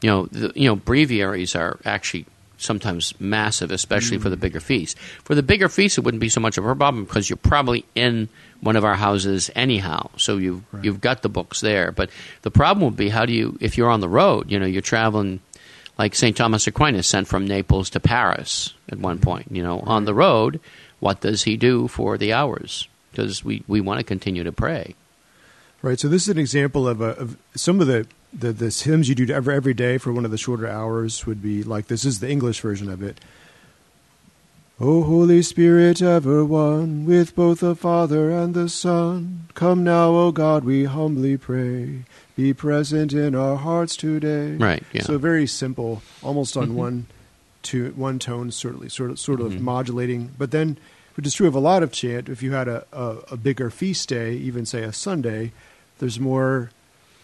you 0.01 0.09
know, 0.09 0.25
the, 0.27 0.51
you 0.55 0.67
know, 0.67 0.75
breviaries 0.75 1.55
are 1.55 1.79
actually 1.85 2.25
sometimes 2.57 3.13
massive, 3.19 3.71
especially 3.71 4.17
for 4.17 4.29
the 4.29 4.37
mm. 4.37 4.41
bigger 4.41 4.59
feasts. 4.59 4.99
For 5.23 5.35
the 5.35 5.43
bigger 5.43 5.67
feasts, 5.67 5.97
it 5.97 6.03
wouldn't 6.03 6.21
be 6.21 6.29
so 6.29 6.41
much 6.41 6.57
of 6.57 6.65
a 6.65 6.75
problem 6.75 7.05
because 7.05 7.29
you're 7.29 7.37
probably 7.37 7.85
in 7.95 8.29
one 8.61 8.75
of 8.75 8.85
our 8.85 8.95
houses 8.95 9.49
anyhow, 9.55 10.09
so 10.17 10.37
you've 10.37 10.61
Right. 10.71 10.85
you've 10.85 11.01
got 11.01 11.23
the 11.23 11.29
books 11.29 11.61
there. 11.61 11.91
But 11.91 12.09
the 12.43 12.51
problem 12.51 12.85
would 12.85 12.95
be 12.95 13.09
how 13.09 13.25
do 13.25 13.33
you 13.33 13.57
if 13.59 13.77
you're 13.77 13.89
on 13.89 13.99
the 13.99 14.09
road? 14.09 14.51
You 14.51 14.59
know, 14.59 14.67
you're 14.67 14.81
traveling. 14.81 15.39
Like 15.97 16.15
St. 16.15 16.35
Thomas 16.35 16.65
Aquinas 16.65 17.05
sent 17.05 17.27
from 17.27 17.45
Naples 17.45 17.89
to 17.91 17.99
Paris 17.99 18.73
at 18.89 18.97
one 18.97 19.19
mm. 19.19 19.21
point. 19.21 19.47
You 19.51 19.61
know, 19.61 19.81
on 19.81 20.05
the 20.05 20.13
road, 20.13 20.59
what 20.99 21.21
does 21.21 21.43
he 21.43 21.57
do 21.57 21.87
for 21.87 22.17
the 22.17 22.33
hours? 22.33 22.87
Because 23.11 23.43
we, 23.43 23.63
we 23.67 23.81
want 23.81 23.99
to 23.99 24.03
continue 24.03 24.43
to 24.43 24.51
pray. 24.51 24.95
Right. 25.81 25.99
So 25.99 26.07
this 26.07 26.23
is 26.23 26.29
an 26.29 26.37
example 26.37 26.87
of, 26.87 27.01
a, 27.01 27.15
of 27.17 27.37
some 27.55 27.79
of 27.81 27.87
the, 27.87 28.05
the 28.33 28.51
the 28.53 28.69
hymns 28.69 29.09
you 29.09 29.15
do 29.15 29.31
every 29.33 29.55
every 29.55 29.73
day 29.73 29.97
for 29.97 30.13
one 30.13 30.25
of 30.25 30.31
the 30.31 30.37
shorter 30.37 30.67
hours 30.67 31.25
would 31.25 31.41
be 31.41 31.63
like 31.63 31.87
this 31.87 32.05
is 32.05 32.19
the 32.19 32.29
English 32.29 32.61
version 32.61 32.89
of 32.89 33.01
it. 33.01 33.19
O 34.79 35.03
Holy 35.03 35.41
Spirit, 35.43 36.01
ever 36.01 36.43
one 36.43 37.05
with 37.05 37.35
both 37.35 37.59
the 37.59 37.75
Father 37.75 38.31
and 38.31 38.55
the 38.55 38.67
Son, 38.67 39.47
come 39.53 39.83
now, 39.83 40.09
O 40.09 40.31
God, 40.31 40.63
we 40.63 40.85
humbly 40.85 41.37
pray. 41.37 42.03
Be 42.35 42.51
present 42.53 43.13
in 43.13 43.35
our 43.35 43.57
hearts 43.57 43.95
today. 43.95 44.55
Right, 44.55 44.83
yeah. 44.91 45.03
So 45.03 45.19
very 45.19 45.45
simple, 45.45 46.01
almost 46.23 46.57
on 46.57 46.69
Mhm. 46.69 46.73
one 46.73 47.05
to 47.63 47.91
one 47.95 48.17
tone, 48.17 48.47
of 48.47 48.53
sort 48.55 49.11
of 49.11 49.19
sort 49.19 49.39
of 49.41 49.51
Mhm. 49.53 49.59
modulating. 49.61 50.31
But 50.37 50.49
then, 50.49 50.77
which 51.15 51.27
is 51.27 51.35
true 51.35 51.47
of 51.47 51.53
a 51.53 51.59
lot 51.59 51.83
of 51.83 51.91
chant. 51.91 52.27
If 52.29 52.41
you 52.41 52.53
had 52.53 52.67
a, 52.67 52.85
a, 52.91 53.17
a 53.33 53.37
bigger 53.37 53.69
feast 53.69 54.09
day, 54.09 54.33
even 54.35 54.65
say 54.65 54.81
a 54.81 54.93
Sunday, 54.93 55.51
there's 56.01 56.19
more 56.19 56.69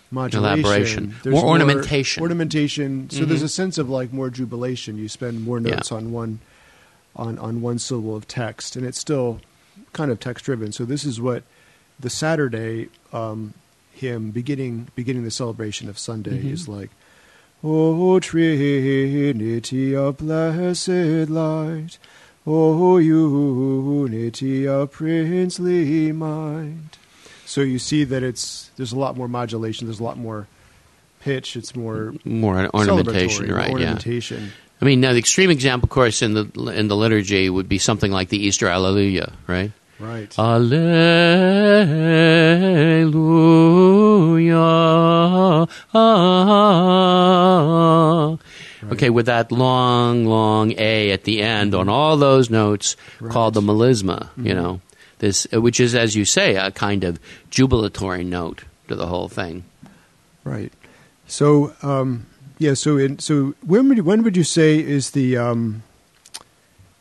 modulation, 0.10 0.60
Elaboration. 0.63 1.15
there's 1.24 1.34
More 1.36 1.46
ornamentation. 1.48 2.24
ornamentation. 2.24 3.10
So 3.10 3.25
there's 3.25 3.41
Mhm. 3.41 3.46
a 3.46 3.50
sense 3.50 3.77
of 3.77 3.89
like 3.89 4.13
more 4.13 4.29
jubilation. 4.29 4.98
You 4.98 5.10
spend 5.10 5.43
more 5.43 5.60
Yeah. 5.60 5.75
notes 5.75 5.91
on 5.91 6.13
one 6.13 6.39
on 7.17 7.38
on 7.39 7.62
one 7.62 7.79
syllable 7.79 8.15
of 8.15 8.27
text, 8.27 8.75
and 8.77 8.86
it's 8.86 9.00
still 9.00 9.41
kind 9.91 10.12
of 10.12 10.19
text 10.22 10.46
driven. 10.46 10.72
So 10.72 10.86
this 10.86 11.03
is 11.03 11.19
what 11.19 11.43
the 12.00 12.10
Saturday 12.12 12.88
um, 13.12 13.53
hymn 13.91 14.29
beginning 14.31 14.88
beginning 14.96 15.24
the 15.25 15.31
celebration 15.31 15.89
of 15.89 15.98
Sunday 16.00 16.41
Mhm. 16.43 16.51
is 16.53 16.67
like. 16.69 16.91
O 17.63 18.19
Trinity 18.19 19.96
of 19.96 20.17
blessed 20.17 21.29
light, 21.29 21.98
O 22.46 22.98
unity 22.98 24.67
of 24.67 24.91
princely 24.91 26.12
mind. 26.12 26.89
So 27.48 27.62
you 27.62 27.80
see 27.80 28.04
that 28.04 28.24
it's 28.24 28.70
there's 28.75 28.92
a 28.92 29.00
lot 29.00 29.16
more 29.16 29.30
modulation. 29.30 29.88
There's 29.88 30.01
a 30.01 30.04
lot 30.04 30.18
more 30.18 30.48
pitch. 31.22 31.56
It's 31.56 31.77
more 31.77 32.13
More 32.25 32.70
ornamentation, 32.75 33.50
right? 33.51 33.72
Ornamentation. 33.72 34.44
Yeah. 34.44 34.50
I 34.82 34.86
mean, 34.86 35.00
now 35.00 35.13
the 35.13 35.20
extreme 35.20 35.50
example, 35.50 35.86
of 35.86 35.92
course, 35.92 36.22
in 36.22 36.34
the 36.34 36.44
in 36.75 36.89
the 36.89 36.96
liturgy 36.96 37.50
would 37.50 37.70
be 37.70 37.77
something 37.77 38.12
like 38.12 38.27
the 38.27 38.38
Easter 38.38 38.68
Alleluia, 38.68 39.32
right? 39.48 39.72
Right. 39.98 40.38
Alleluia. 40.38 41.48
Okay, 48.92 49.10
with 49.10 49.25
that 49.25 49.51
long, 49.51 50.25
long 50.25 50.74
A 50.77 51.12
at 51.12 51.24
the 51.24 51.42
end 51.42 51.74
on 51.74 51.90
all 51.90 52.18
those 52.18 52.50
notes 52.50 52.96
called 53.29 53.53
the 53.53 53.62
melisma, 53.62 54.29
you 54.38 54.44
mm-hmm. 54.44 54.62
know, 54.62 54.81
this, 55.20 55.46
which 55.51 55.80
is, 55.80 55.96
as 55.96 56.16
you 56.16 56.25
say, 56.25 56.56
a 56.56 56.72
kind 56.72 57.03
of 57.03 57.20
jubilatory 57.50 58.24
note 58.24 58.64
to 58.88 58.96
the 58.96 59.08
whole 59.08 59.27
thing. 59.27 59.64
Right. 60.44 60.72
So, 61.27 61.74
um, 61.82 62.25
yeah. 62.58 62.74
So, 62.74 62.98
in, 62.98 63.20
so 63.20 63.53
when 63.66 63.90
would 63.90 63.98
you, 63.98 64.03
when 64.03 64.24
would 64.24 64.38
you 64.38 64.44
say 64.44 64.80
is 64.80 65.12
the 65.12 65.38
um, 65.38 65.84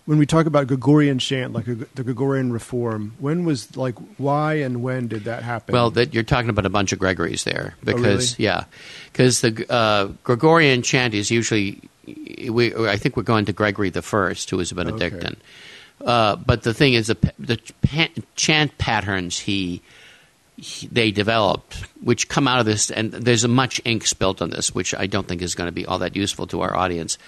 when 0.07 0.19
we 0.19 0.27
talk 0.27 0.47
about 0.47 0.67
Gregorian 0.67 1.19
chant, 1.19 1.53
like 1.53 1.65
the 1.67 2.03
Gregorian 2.05 2.53
reform? 2.53 3.15
When 3.19 3.45
was 3.45 3.77
like 3.77 3.95
why 4.19 4.55
and 4.55 4.83
when 4.83 5.09
did 5.09 5.25
that 5.25 5.43
happen? 5.43 5.73
Well, 5.73 5.91
that 5.91 6.13
you're 6.15 6.25
talking 6.25 6.51
about 6.51 6.67
a 6.67 6.71
bunch 6.71 6.93
of 6.93 6.99
Gregories 6.99 7.45
there 7.45 7.75
because 7.85 8.33
Oh, 8.33 8.37
really? 8.37 8.45
yeah, 8.45 8.65
because 9.13 9.41
the 9.43 9.67
uh, 9.71 10.07
Gregorian 10.25 10.83
chant 10.83 11.15
is 11.15 11.31
usually 11.31 11.81
we 12.51 12.75
I 12.75 12.97
think 12.97 13.17
we're 13.17 13.23
going 13.23 13.45
to 13.47 13.53
Gregory 13.53 13.91
the 13.91 14.03
First, 14.03 14.51
who 14.51 14.57
was 14.57 14.73
a 14.73 14.75
Benedictine. 14.75 15.37
Uh, 16.05 16.37
but 16.37 16.63
the 16.63 16.75
thing 16.75 16.95
is, 16.95 17.07
the, 17.09 17.33
the 17.39 17.59
chant 18.35 18.79
patterns 18.79 19.39
he, 19.39 19.83
he 20.57 20.87
they 20.89 21.11
developed, 21.11 21.85
which 22.03 22.29
come 22.29 22.47
out 22.47 22.61
of 22.61 22.67
this, 22.67 22.91
and 22.91 23.13
there's 23.13 23.45
a 23.45 23.49
much 23.49 23.81
ink 23.85 24.07
spilt 24.07 24.43
on 24.43 24.51
this, 24.51 24.75
which 24.75 24.95
I 24.95 25.07
don't 25.07 25.27
think 25.27 25.43
is 25.43 25.55
going 25.55 25.69
to 25.69 25.73
be 25.73 25.87
all 25.87 25.99
that 26.01 26.15
useful 26.15 26.47
to 26.49 26.61
our 26.61 26.77
audience. 26.77 27.19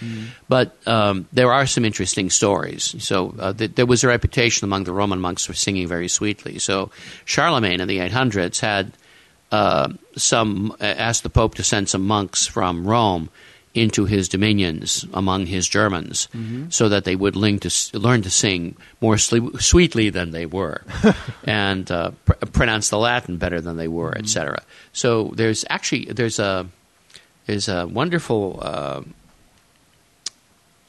But 0.49 0.77
um, 0.87 1.27
there 1.33 1.53
are 1.53 1.67
some 1.67 1.85
interesting 1.85 2.31
stories. 2.31 2.95
So 3.03 3.35
uh, 3.39 3.53
th- 3.53 3.75
there 3.75 3.87
was 3.87 4.05
a 4.05 4.09
reputation 4.09 4.65
among 4.65 4.85
the 4.85 4.93
Roman 4.93 5.21
monks 5.21 5.45
for 5.45 5.55
singing 5.55 5.89
very 5.89 6.09
sweetly. 6.09 6.59
So 6.59 6.91
Charlemagne 7.25 7.81
in 7.81 7.89
the 7.89 7.99
800s 7.99 8.61
had 8.61 8.93
uh, 9.51 9.93
some 10.17 10.77
asked 10.81 11.23
the 11.23 11.31
Pope 11.31 11.55
to 11.55 11.65
send 11.65 11.89
some 11.89 12.07
monks 12.07 12.47
from 12.47 12.87
Rome 12.87 13.31
into 13.79 14.05
his 14.05 14.29
dominions 14.29 15.07
among 15.15 15.47
his 15.47 15.69
Germans, 15.69 16.29
so 16.69 16.89
that 16.89 17.05
they 17.05 17.17
would 17.17 17.37
learn 17.37 17.59
to 17.61 17.99
learn 17.99 18.23
to 18.23 18.31
sing 18.31 18.77
more 19.01 19.17
sle- 19.17 19.61
sweetly 19.61 20.11
than 20.11 20.33
they 20.33 20.47
were, 20.47 20.83
and 21.45 21.91
uh, 21.91 22.11
pr- 22.25 22.35
pronounce 22.53 22.91
the 22.91 22.99
Latin 22.99 23.39
better 23.39 23.61
than 23.61 23.77
they 23.77 23.89
were, 23.89 24.17
etc. 24.17 24.63
So 24.93 25.33
there's 25.35 25.65
actually 25.71 26.07
there's 26.07 26.39
a 26.39 26.67
there's 27.47 27.69
a 27.69 27.87
wonderful 27.87 28.59
uh, 28.61 29.03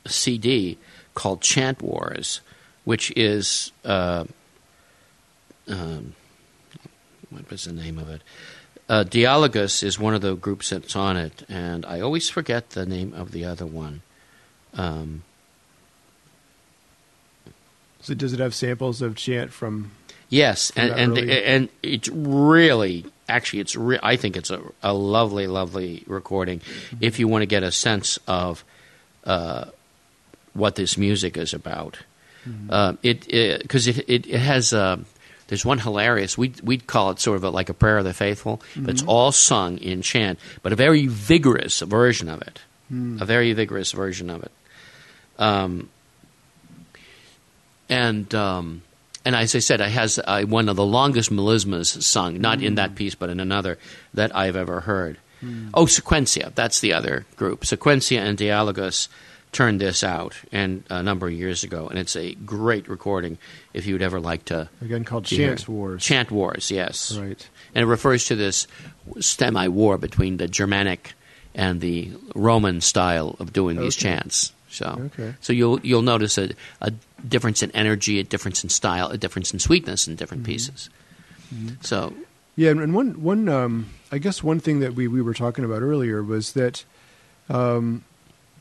CD 0.06 0.78
called 1.14 1.42
Chant 1.42 1.82
Wars, 1.82 2.42
which 2.84 3.12
is 3.16 3.72
uh, 3.86 4.26
um, 5.68 6.16
what 7.30 7.50
was 7.50 7.66
the 7.66 7.74
name 7.74 7.98
of 7.98 8.10
it? 8.10 8.22
Uh, 8.90 9.04
Dialogos 9.04 9.84
is 9.84 10.00
one 10.00 10.16
of 10.16 10.22
the 10.22 10.36
groups 10.36 10.72
that's 10.72 10.96
on 10.96 11.16
it, 11.16 11.44
and 11.48 11.86
I 11.86 12.02
always 12.02 12.28
forget 12.28 12.72
the 12.72 12.88
name 12.88 13.14
of 13.14 13.32
the 13.32 13.46
other 13.46 13.68
one. 13.68 14.02
Um, 14.74 15.22
so 18.02 18.16
does 18.16 18.34
it 18.34 18.40
have 18.40 18.56
samples 18.56 19.04
of 19.04 19.16
chant 19.16 19.52
from? 19.52 19.92
yes, 20.30 20.72
From 20.72 20.90
and 20.90 21.18
and, 21.18 21.30
and 21.30 21.70
it's 21.84 22.10
really 22.10 23.06
actually 23.28 23.60
it's 23.60 23.76
re- 23.76 24.00
I 24.02 24.16
think 24.16 24.36
it's 24.36 24.50
a, 24.50 24.60
a 24.82 24.94
lovely, 24.94 25.46
lovely 25.46 26.04
recording. 26.08 26.62
If 27.00 27.20
you 27.20 27.28
want 27.28 27.44
to 27.44 27.48
get 27.48 27.62
a 27.62 27.72
sense 27.72 28.18
of 28.28 28.64
uh, 29.24 29.66
what 30.54 30.76
this 30.76 30.98
music 30.98 31.38
is 31.38 31.54
about, 31.54 32.00
uh, 32.72 32.94
it 33.04 33.28
because 33.62 33.88
it, 33.88 34.00
it 34.10 34.26
it 34.26 34.40
has. 34.40 34.74
Uh, 34.74 34.98
there's 35.50 35.66
one 35.66 35.80
hilarious. 35.80 36.38
We 36.38 36.50
would 36.50 36.62
we'd 36.62 36.88
call 36.88 37.10
it 37.12 37.20
sort 37.20 37.36
of 37.38 37.44
a, 37.44 37.50
like 37.50 37.70
a 37.70 37.74
prayer 37.74 37.98
of 37.98 38.06
the 38.06 38.14
faithful, 38.14 38.62
but 38.78 38.92
it's 38.92 39.04
all 39.04 39.32
sung 39.32 39.78
in 39.80 40.02
chant, 40.02 40.40
but 40.62 40.72
a 40.72 40.76
very 40.76 41.08
vigorous 41.08 41.82
version 41.82 42.30
of 42.30 42.42
it. 42.42 42.62
A 43.22 43.26
very 43.26 43.52
vigorous 43.54 43.92
version 43.92 44.30
of 44.30 44.44
it. 44.44 44.52
Um, 45.38 45.90
and 47.90 48.34
um, 48.36 48.84
and 49.26 49.36
as 49.36 49.56
I 49.56 49.60
said, 49.60 49.82
it 49.82 49.90
has 49.90 50.20
uh, 50.24 50.44
one 50.44 50.70
of 50.70 50.76
the 50.76 50.86
longest 50.86 51.32
melismas 51.32 52.02
sung, 52.02 52.40
not 52.40 52.62
in 52.62 52.76
that 52.76 52.96
piece, 52.96 53.16
but 53.16 53.30
in 53.30 53.40
another 53.40 53.78
that 54.14 54.36
I've 54.36 54.56
ever 54.56 54.82
heard. 54.82 55.18
Oh, 55.74 55.86
Sequentia, 55.86 56.54
that's 56.54 56.80
the 56.80 56.94
other 56.94 57.26
group. 57.38 57.62
Sequentia 57.62 58.20
and 58.22 58.38
Dialogos 58.38 59.08
turned 59.52 59.82
this 59.82 60.04
out 60.04 60.36
and 60.52 60.84
a 60.90 61.02
number 61.02 61.28
of 61.28 61.34
years 61.34 61.64
ago, 61.64 61.88
and 61.88 61.98
it's 61.98 62.16
a 62.16 62.36
great 62.36 62.88
recording 62.88 63.38
if 63.74 63.86
you'd 63.88 64.02
ever 64.02 64.20
like 64.20 64.46
to. 64.46 64.70
Again, 64.82 65.04
called 65.04 65.26
Chant. 65.26 65.68
Wars. 65.68 66.04
Chant 66.04 66.30
Wars, 66.32 66.70
yes. 66.72 67.18
Right. 67.18 67.48
And 67.74 67.84
it 67.84 67.88
refers 67.88 68.26
to 68.26 68.36
this 68.36 68.68
semi 69.20 69.68
war 69.68 69.98
between 69.98 70.38
the 70.38 70.48
Germanic 70.48 71.14
and 71.56 71.82
the 71.82 72.12
Roman 72.36 72.80
style 72.82 73.36
of 73.40 73.52
doing 73.54 73.78
these 73.78 73.96
chants. 73.96 74.54
So, 74.70 75.10
Okay. 75.18 75.34
so 75.42 75.52
you'll 75.52 75.80
you'll 75.82 76.04
notice 76.04 76.38
a, 76.38 76.52
a 76.80 76.92
difference 77.28 77.64
in 77.64 77.72
energy, 77.72 78.20
a 78.20 78.24
difference 78.24 78.64
in 78.64 78.70
style, 78.70 79.10
a 79.10 79.18
difference 79.18 79.52
in 79.52 79.58
sweetness 79.60 80.08
in 80.08 80.16
different 80.16 80.44
Mm-hmm. 80.44 80.52
pieces. 80.52 80.90
So 81.82 82.14
Yeah, 82.56 82.70
and 82.70 82.80
and 82.82 82.94
one 82.94 83.24
one 83.24 83.50
um, 83.50 83.90
I 84.12 84.20
guess 84.20 84.44
one 84.44 84.60
thing 84.60 84.80
that 84.82 84.94
we, 84.94 85.08
we 85.08 85.24
were 85.24 85.34
talking 85.34 85.66
about 85.66 85.82
earlier 85.82 86.22
was 86.22 86.54
that 86.54 86.86
um, 87.50 88.04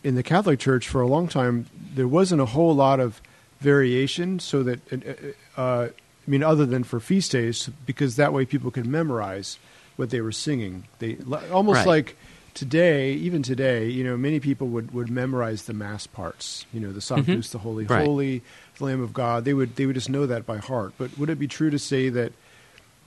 in 0.04 0.14
the 0.14 0.22
Catholic 0.22 0.58
Church 0.58 0.88
for 0.88 1.00
a 1.00 1.06
long 1.06 1.28
time 1.28 1.66
there 1.94 2.08
wasn't 2.08 2.40
a 2.40 2.46
whole 2.46 2.74
lot 2.74 3.00
of 3.00 3.20
variation, 3.61 4.38
so 4.38 4.62
that 4.62 4.80
uh, 4.92 5.61
uh, 5.61 5.88
I 6.26 6.30
mean, 6.30 6.42
other 6.42 6.66
than 6.66 6.84
for 6.84 7.00
feast 7.00 7.32
days, 7.32 7.68
because 7.87 8.16
that 8.16 8.32
way 8.32 8.44
people 8.44 8.70
could 8.70 8.87
memorize 8.87 9.58
what 9.96 10.11
they 10.11 10.20
were 10.20 10.32
singing. 10.32 10.84
They 11.00 11.16
almost 11.50 11.78
Right. 11.78 11.87
like 11.87 12.16
today, 12.54 13.14
even 13.14 13.42
today, 13.42 13.88
you 13.88 14.04
know, 14.04 14.16
many 14.16 14.38
people 14.38 14.68
would, 14.68 14.92
would 14.92 15.11
memorize 15.11 15.64
the 15.64 15.72
mass 15.72 16.06
parts. 16.06 16.66
You 16.72 16.80
know, 16.80 16.92
the 16.92 17.00
Sanctus, 17.00 17.50
the 17.50 17.58
Holy 17.58 17.84
Right. 17.87 18.04
Holy, 18.04 18.42
the 18.78 18.84
Lamb 18.84 19.02
of 19.02 19.12
God. 19.12 19.44
They 19.44 19.54
would 19.54 19.74
they 19.76 19.87
would 19.87 19.94
just 19.96 20.11
know 20.11 20.26
that 20.26 20.46
by 20.46 20.58
heart. 20.58 20.92
But 20.98 21.18
would 21.18 21.30
it 21.30 21.38
be 21.38 21.48
true 21.48 21.70
to 21.70 21.78
say 21.78 22.08
that 22.11 22.32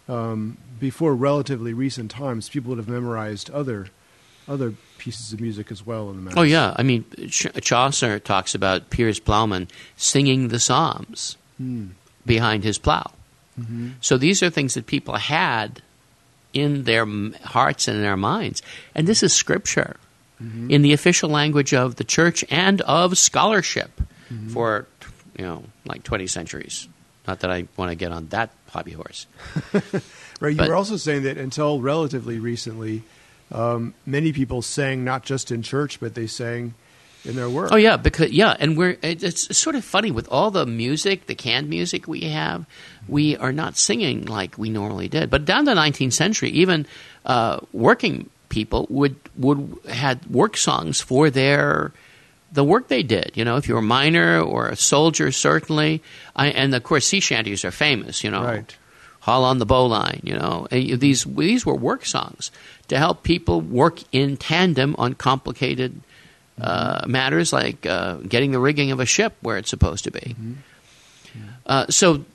um, 0.10 0.58
before 0.80 1.16
relatively 1.16 1.74
recent 1.74 2.12
times, 2.12 2.50
people 2.50 2.70
would 2.70 2.78
have 2.78 2.90
memorized 2.90 3.50
other 3.52 3.88
other 4.48 4.74
pieces 4.98 5.34
of 5.34 5.42
music 5.42 5.72
as 5.72 5.86
well 5.86 6.10
in 6.10 6.16
the 6.18 6.22
mass? 6.24 6.34
Oh 6.38 6.42
yeah, 6.44 6.74
I 6.76 6.84
mean 6.84 7.06
Chaucer 7.30 8.20
talks 8.20 8.56
about 8.56 8.90
Piers 8.90 9.20
Plowman 9.20 9.68
singing 9.98 10.48
the 10.50 10.60
psalms 10.60 11.38
Hmm. 11.58 11.90
behind 12.26 12.64
his 12.64 12.78
plow. 12.78 13.12
Mm-hmm. 13.60 13.90
So 14.02 14.18
these 14.18 14.42
are 14.42 14.50
things 14.50 14.74
that 14.74 14.86
people 14.88 15.16
had 15.16 15.82
in 16.54 16.84
their 16.86 17.06
hearts 17.44 17.88
and 17.88 17.98
in 17.98 18.04
their 18.04 18.18
minds, 18.18 18.62
and 18.96 19.08
this 19.08 19.24
is 19.24 19.34
scripture 19.34 19.96
Mm-hmm. 20.42 20.72
in 20.72 20.82
the 20.82 20.94
official 20.94 21.30
language 21.30 21.72
of 21.72 21.98
the 21.98 22.04
church 22.04 22.44
and 22.50 22.82
of 22.82 23.16
scholarship 23.18 23.92
Mm-hmm. 24.34 24.50
for 24.50 24.88
you 25.38 25.46
know 25.46 25.64
like 25.86 26.04
twenty 26.04 26.26
centuries. 26.28 26.88
Not 27.28 27.42
that 27.42 27.52
I 27.52 27.68
want 27.78 27.92
to 27.92 27.96
get 27.96 28.12
on 28.12 28.28
that 28.30 28.50
hobby 28.70 28.92
horse. 28.94 29.28
Right. 30.42 30.54
You 30.54 30.58
But- 30.58 30.70
were 30.70 30.76
also 30.76 30.98
saying 30.98 31.24
that 31.24 31.38
until 31.38 31.80
relatively 31.82 32.40
recently, 32.40 33.04
um, 33.52 33.94
many 34.06 34.32
people 34.34 34.62
sang 34.62 35.04
not 35.04 35.24
just 35.24 35.52
in 35.52 35.62
church, 35.62 36.00
but 36.00 36.16
they 36.16 36.28
sang 36.28 36.74
in 37.26 37.36
their 37.36 37.50
work. 37.50 37.70
Oh 37.72 37.76
yeah, 37.76 37.98
because 37.98 38.32
yeah, 38.32 38.56
and 38.60 38.76
we're 38.78 38.98
it- 39.02 39.24
it's 39.24 39.56
sort 39.58 39.76
of 39.76 39.84
funny 39.86 40.10
with 40.12 40.28
all 40.32 40.50
the 40.52 40.66
music, 40.66 41.28
the 41.28 41.36
canned 41.36 41.70
music 41.70 42.08
we 42.08 42.22
have, 42.22 42.66
we 43.08 43.38
are 43.38 43.52
not 43.52 43.78
singing 43.78 44.26
like 44.26 44.58
we 44.58 44.70
normally 44.70 45.08
did. 45.08 45.30
But 45.30 45.46
down 45.46 45.66
the 45.66 45.74
19th 45.76 46.14
century, 46.14 46.50
even 46.52 46.86
uh, 47.26 47.60
working 47.74 48.30
people 48.50 48.88
would 48.90 49.16
would 49.38 49.78
had 49.90 50.26
work 50.28 50.58
songs 50.58 51.00
for 51.02 51.30
their 51.30 51.92
the 52.54 52.64
work 52.64 52.88
they 52.90 53.04
did. 53.04 53.32
You 53.36 53.46
know, 53.46 53.56
if 53.58 53.68
you're 53.68 53.78
a 53.80 53.82
miner 53.84 54.42
or 54.42 54.68
a 54.68 54.76
soldier, 54.76 55.32
certainly, 55.32 56.02
I, 56.36 56.48
and 56.48 56.74
of 56.76 56.84
course 56.84 57.06
sea 57.08 57.20
shanties 57.20 57.64
are 57.64 57.72
famous. 57.72 58.24
You 58.24 58.32
know, 58.32 58.44
Right. 58.44 58.76
Haul 59.22 59.46
on 59.46 59.60
the 59.60 59.66
bowline. 59.66 60.22
You 60.24 60.36
know, 60.36 60.68
these 60.70 61.24
these 61.24 61.66
were 61.66 61.76
work 61.76 62.06
songs 62.06 62.52
to 62.90 62.98
help 62.98 63.24
people 63.24 63.62
work 63.62 64.00
in 64.12 64.38
tandem 64.38 64.96
on 64.98 65.14
complicated 65.16 66.02
uh, 66.60 67.06
matters 67.08 67.54
like 67.54 67.86
uh, 67.86 68.16
getting 68.18 68.52
the 68.52 68.60
rigging 68.60 68.92
of 68.92 69.00
a 69.00 69.06
ship 69.06 69.34
where 69.42 69.58
it's 69.58 69.70
supposed 69.70 70.04
to 70.04 70.12
be. 70.12 70.36
Uh, 71.66 71.86
so, 71.90 72.26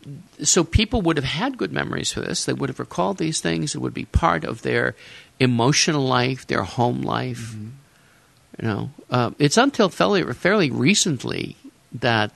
so 0.42 0.64
people 0.64 1.02
would 1.02 1.16
have 1.16 1.24
had 1.24 1.58
good 1.58 1.72
memories 1.72 2.12
for 2.12 2.20
this. 2.20 2.44
They 2.44 2.52
would 2.52 2.70
have 2.70 2.78
recalled 2.78 3.18
these 3.18 3.40
things. 3.40 3.74
It 3.74 3.78
would 3.78 3.92
be 3.92 4.06
part 4.06 4.44
of 4.44 4.62
their 4.62 4.94
emotional 5.38 6.06
life, 6.06 6.46
their 6.46 6.62
home 6.62 7.02
life. 7.02 7.54
You 7.54 8.66
know, 8.66 8.90
uh, 9.10 9.32
it's 9.38 9.58
until 9.58 9.90
fairly 9.90 10.22
fairly 10.32 10.70
recently 10.70 11.56
that 11.92 12.30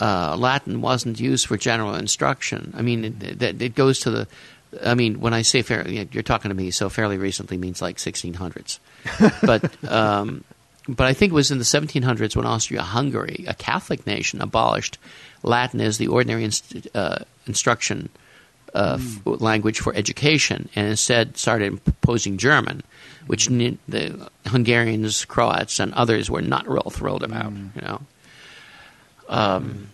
uh, 0.00 0.36
Latin 0.36 0.80
wasn't 0.80 1.20
used 1.20 1.46
for 1.46 1.56
general 1.56 1.94
instruction. 1.94 2.72
I 2.76 2.82
mean, 2.82 3.04
it, 3.04 3.42
it, 3.42 3.62
it 3.62 3.74
goes 3.74 4.00
to 4.00 4.10
the. 4.10 4.28
I 4.82 4.94
mean, 4.94 5.20
when 5.20 5.34
I 5.34 5.42
say 5.42 5.60
fairly, 5.60 6.08
you're 6.12 6.22
talking 6.22 6.48
to 6.48 6.54
me. 6.54 6.70
So 6.70 6.88
fairly 6.88 7.18
recently 7.18 7.58
means 7.58 7.82
like 7.82 7.98
1600s, 7.98 8.78
but 9.42 9.90
um, 9.90 10.44
but 10.88 11.06
I 11.06 11.12
think 11.12 11.32
it 11.32 11.34
was 11.34 11.50
in 11.50 11.58
the 11.58 11.64
1700s 11.64 12.34
when 12.34 12.46
Austria-Hungary, 12.46 13.44
a 13.46 13.54
Catholic 13.54 14.06
nation, 14.06 14.40
abolished 14.40 14.98
Latin 15.42 15.80
as 15.80 15.98
the 15.98 16.08
ordinary 16.08 16.44
inst- 16.44 16.88
uh, 16.94 17.18
instruction 17.46 18.08
uh, 18.74 18.98
f- 18.98 19.20
language 19.24 19.78
for 19.80 19.94
education, 19.94 20.68
and 20.74 20.88
instead 20.88 21.36
started 21.36 21.72
imposing 21.86 22.38
German, 22.38 22.82
which 23.26 23.50
ni- 23.50 23.78
the 23.86 24.28
Hungarians, 24.46 25.24
Croats, 25.26 25.78
and 25.78 25.92
others 25.94 26.30
were 26.30 26.42
not 26.42 26.66
real 26.68 26.90
thrilled 26.90 27.22
about. 27.22 27.52
You 27.52 27.82
know. 27.82 28.00
Um, 29.32 29.88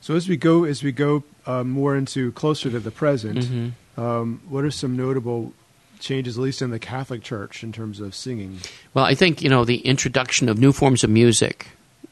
So 0.00 0.16
as 0.16 0.28
we 0.28 0.36
go 0.36 0.64
as 0.64 0.82
we 0.82 0.92
go 0.92 1.22
uh, 1.46 1.62
more 1.62 1.94
into 1.96 2.32
closer 2.32 2.70
to 2.70 2.80
the 2.80 2.90
present, 2.90 3.38
mhm. 3.38 3.72
um, 3.98 4.40
what 4.48 4.64
are 4.64 4.70
some 4.70 4.96
notable 4.96 5.52
changes, 5.98 6.38
at 6.38 6.42
least 6.42 6.62
in 6.62 6.70
the 6.70 6.78
Catholic 6.78 7.22
Church, 7.22 7.62
in 7.62 7.70
terms 7.72 8.00
of 8.00 8.14
singing? 8.14 8.60
Well, 8.94 9.04
I 9.04 9.14
think 9.14 9.42
you 9.42 9.50
know 9.50 9.64
the 9.64 9.78
introduction 9.78 10.48
of 10.48 10.58
new 10.58 10.72
forms 10.72 11.04
of 11.04 11.10
music 11.10 11.66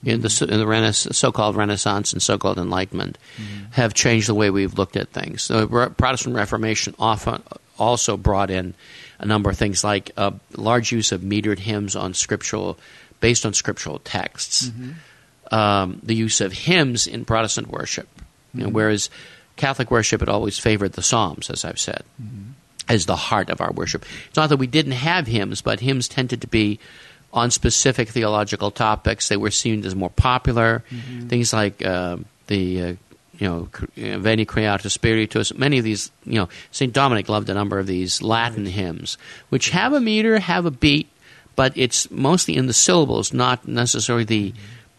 in 0.04 0.20
the 0.20 0.46
in 0.50 0.58
the 0.58 0.66
Renais- 0.66 1.14
so-called 1.14 1.56
Renaissance 1.56 2.12
and 2.12 2.22
so-called 2.22 2.58
Enlightenment 2.58 3.16
have 3.70 3.94
changed 3.94 4.28
the 4.28 4.34
way 4.34 4.50
we've 4.50 4.76
looked 4.78 4.96
at 4.96 5.08
things. 5.08 5.48
The 5.48 5.66
Re- 5.66 5.88
Protestant 5.88 6.36
Reformation 6.36 6.94
often 6.98 7.42
also 7.78 8.16
brought 8.16 8.50
in 8.50 8.74
a 9.18 9.24
number 9.26 9.48
of 9.50 9.56
things 9.56 9.82
like 9.82 10.12
a 10.16 10.34
large 10.56 10.92
use 10.92 11.10
of 11.10 11.22
metered 11.22 11.58
hymns 11.58 11.96
on 11.96 12.12
scriptural, 12.14 12.78
based 13.20 13.46
on 13.46 13.54
scriptural 13.54 13.98
texts. 14.00 14.70
Um, 15.50 16.00
the 16.02 16.14
use 16.14 16.40
of 16.40 16.52
hymns 16.52 17.06
in 17.06 17.24
Protestant 17.24 17.68
worship, 17.68 18.08
you 18.52 18.64
know, 18.64 18.68
whereas 18.68 19.08
Catholic 19.56 19.90
worship 19.90 20.20
had 20.20 20.28
always 20.28 20.58
favored 20.58 20.92
the 20.92 21.02
Psalms, 21.02 21.48
as 21.48 21.64
I've 21.64 21.78
said 21.78 22.02
as 22.88 23.06
the 23.06 23.16
heart 23.16 23.50
of 23.50 23.60
our 23.60 23.72
worship. 23.72 24.04
It's 24.28 24.36
not 24.36 24.48
that 24.48 24.56
we 24.56 24.66
didn't 24.66 24.92
have 24.92 25.26
hymns, 25.26 25.60
but 25.60 25.80
hymns 25.80 26.08
tended 26.08 26.40
to 26.40 26.46
be 26.46 26.78
on 27.32 27.50
specific 27.50 28.08
theological 28.08 28.70
topics. 28.70 29.28
They 29.28 29.36
were 29.36 29.50
seen 29.50 29.84
as 29.84 29.94
more 29.94 30.10
popular. 30.10 30.82
Things 31.28 31.52
like 31.52 31.84
uh, 31.84 32.16
the 32.46 32.82
uh, 32.82 32.94
you 33.38 33.48
know 33.48 33.68
uh, 33.76 34.18
Veni 34.18 34.46
Creator 34.46 34.88
Spiritus. 34.88 35.54
Many 35.54 35.78
of 35.78 35.84
these, 35.84 36.10
you 36.24 36.36
know, 36.36 36.48
Saint 36.70 36.92
Dominic 36.92 37.28
loved 37.28 37.50
a 37.50 37.54
number 37.54 37.78
of 37.78 37.86
these 37.86 38.22
Latin 38.22 38.64
hymns, 38.66 39.18
which 39.50 39.70
have 39.70 39.92
a 39.92 40.00
meter, 40.00 40.38
have 40.38 40.64
a 40.64 40.70
beat, 40.70 41.08
but 41.54 41.72
it's 41.76 42.10
mostly 42.10 42.56
in 42.56 42.66
the 42.66 42.72
syllables, 42.72 43.32
not 43.34 43.68
necessarily 43.68 44.24
the 44.24 44.54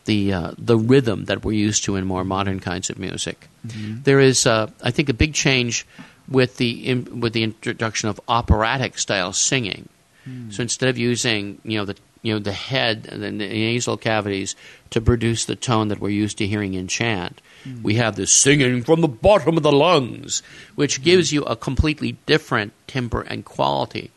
the 0.10 0.34
uh, 0.34 0.52
the 0.58 0.76
rhythm 0.76 1.26
that 1.26 1.45
we're 1.45 1.52
used 1.67 1.84
to 1.84 1.95
in 1.95 2.04
more 2.04 2.24
modern 2.24 2.60
kinds 2.60 2.89
of 2.89 2.98
music. 2.98 3.48
Mm-hmm. 3.67 4.02
There 4.02 4.19
is, 4.19 4.48
uh, 4.48 4.72
I 4.82 4.89
think, 4.89 5.08
a 5.08 5.13
big 5.13 5.36
change 5.36 5.86
with 6.28 6.58
the 6.58 6.72
in, 6.89 7.19
with 7.22 7.34
the 7.34 7.43
introduction 7.43 8.10
of 8.10 8.19
operatic 8.28 8.98
style 8.98 9.34
singing. 9.34 9.88
Hmm. 10.26 10.50
So 10.50 10.63
instead 10.63 10.89
of 10.89 10.98
using 10.98 11.62
you 11.63 11.78
know 11.78 11.86
the 11.86 11.95
you 12.24 12.34
know 12.34 12.39
the 12.39 12.52
head 12.52 13.08
and 13.12 13.22
the 13.22 13.30
nasal 13.32 13.98
cavities 13.98 14.56
to 14.89 15.00
produce 15.00 15.45
the 15.45 15.56
tone 15.56 15.89
that 15.89 16.00
we're 16.00 16.10
used 16.10 16.39
to 16.39 16.48
hearing 16.48 16.74
in 16.74 16.88
chant, 16.88 17.39
hmm. 17.63 17.84
we 17.84 17.93
have 18.02 18.15
this 18.15 18.32
singing 18.32 18.82
from 18.82 19.02
the 19.02 19.08
bottom 19.08 19.58
of 19.58 19.63
the 19.63 19.72
lungs, 19.72 20.41
which 20.74 20.98
hmm. 20.98 21.04
gives 21.04 21.32
you 21.32 21.43
a 21.43 21.56
completely 21.56 22.13
different 22.26 22.74
timbre 22.88 23.22
and 23.22 23.45
quality. 23.45 24.10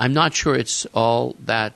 I'm 0.00 0.12
not 0.12 0.34
sure 0.34 0.56
it's 0.56 0.84
all 0.94 1.36
that 1.46 1.74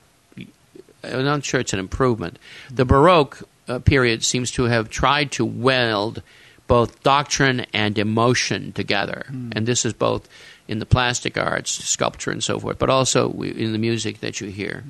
I'm 1.05 1.25
not 1.25 1.45
sure 1.45 1.61
it's 1.61 1.73
an 1.73 1.79
improvement. 1.79 2.39
The 2.71 2.85
Baroque 2.85 3.43
uh, 3.69 3.79
period 3.79 4.25
seems 4.25 4.51
to 4.53 4.65
have 4.65 4.91
tried 4.91 5.33
to 5.33 5.45
weld 5.45 6.23
both 6.67 7.03
doctrine 7.03 7.67
and 7.73 7.99
emotion 7.99 8.73
together, 8.73 9.27
and 9.29 9.67
this 9.67 9.85
is 9.85 9.93
both 9.93 10.29
in 10.69 10.79
the 10.79 10.87
plastic 10.87 11.37
arts, 11.37 11.71
sculpture, 11.71 12.31
and 12.31 12.43
so 12.43 12.59
forth, 12.59 12.79
but 12.79 12.89
also 12.89 13.31
in 13.43 13.73
the 13.73 13.79
music 13.79 14.21
that 14.21 14.41
you 14.41 14.49
hear. 14.49 14.85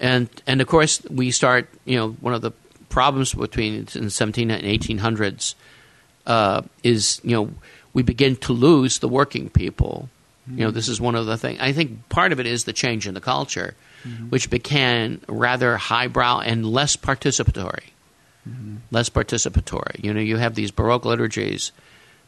And 0.00 0.28
and 0.46 0.60
of 0.60 0.66
course 0.66 1.02
we 1.08 1.30
start. 1.30 1.68
You 1.84 1.96
know, 1.96 2.08
one 2.20 2.34
of 2.34 2.42
the 2.42 2.52
problems 2.88 3.34
between 3.34 3.86
in 3.94 4.04
the 4.04 4.10
17 4.10 4.50
and 4.50 4.62
1800s 4.62 5.54
uh, 6.26 6.62
is 6.82 7.20
you 7.22 7.36
know 7.36 7.50
we 7.92 8.02
begin 8.02 8.36
to 8.36 8.52
lose 8.52 8.98
the 8.98 9.08
working 9.08 9.48
people. 9.50 10.08
You 10.46 10.64
know, 10.64 10.70
this 10.70 10.88
is 10.88 11.00
one 11.00 11.14
of 11.14 11.26
the 11.26 11.38
things. 11.38 11.58
I 11.60 11.72
think 11.72 12.08
part 12.08 12.32
of 12.32 12.40
it 12.40 12.46
is 12.46 12.64
the 12.64 12.72
change 12.72 13.06
in 13.06 13.14
the 13.14 13.20
culture, 13.20 13.74
which 14.28 14.50
became 14.50 15.20
rather 15.26 15.76
highbrow 15.76 16.40
and 16.40 16.66
less 16.66 16.96
participatory. 16.96 17.84
Less 18.90 19.08
participatory. 19.08 20.04
You 20.04 20.12
know, 20.12 20.20
you 20.20 20.36
have 20.36 20.54
these 20.54 20.70
Baroque 20.70 21.06
liturgies 21.06 21.72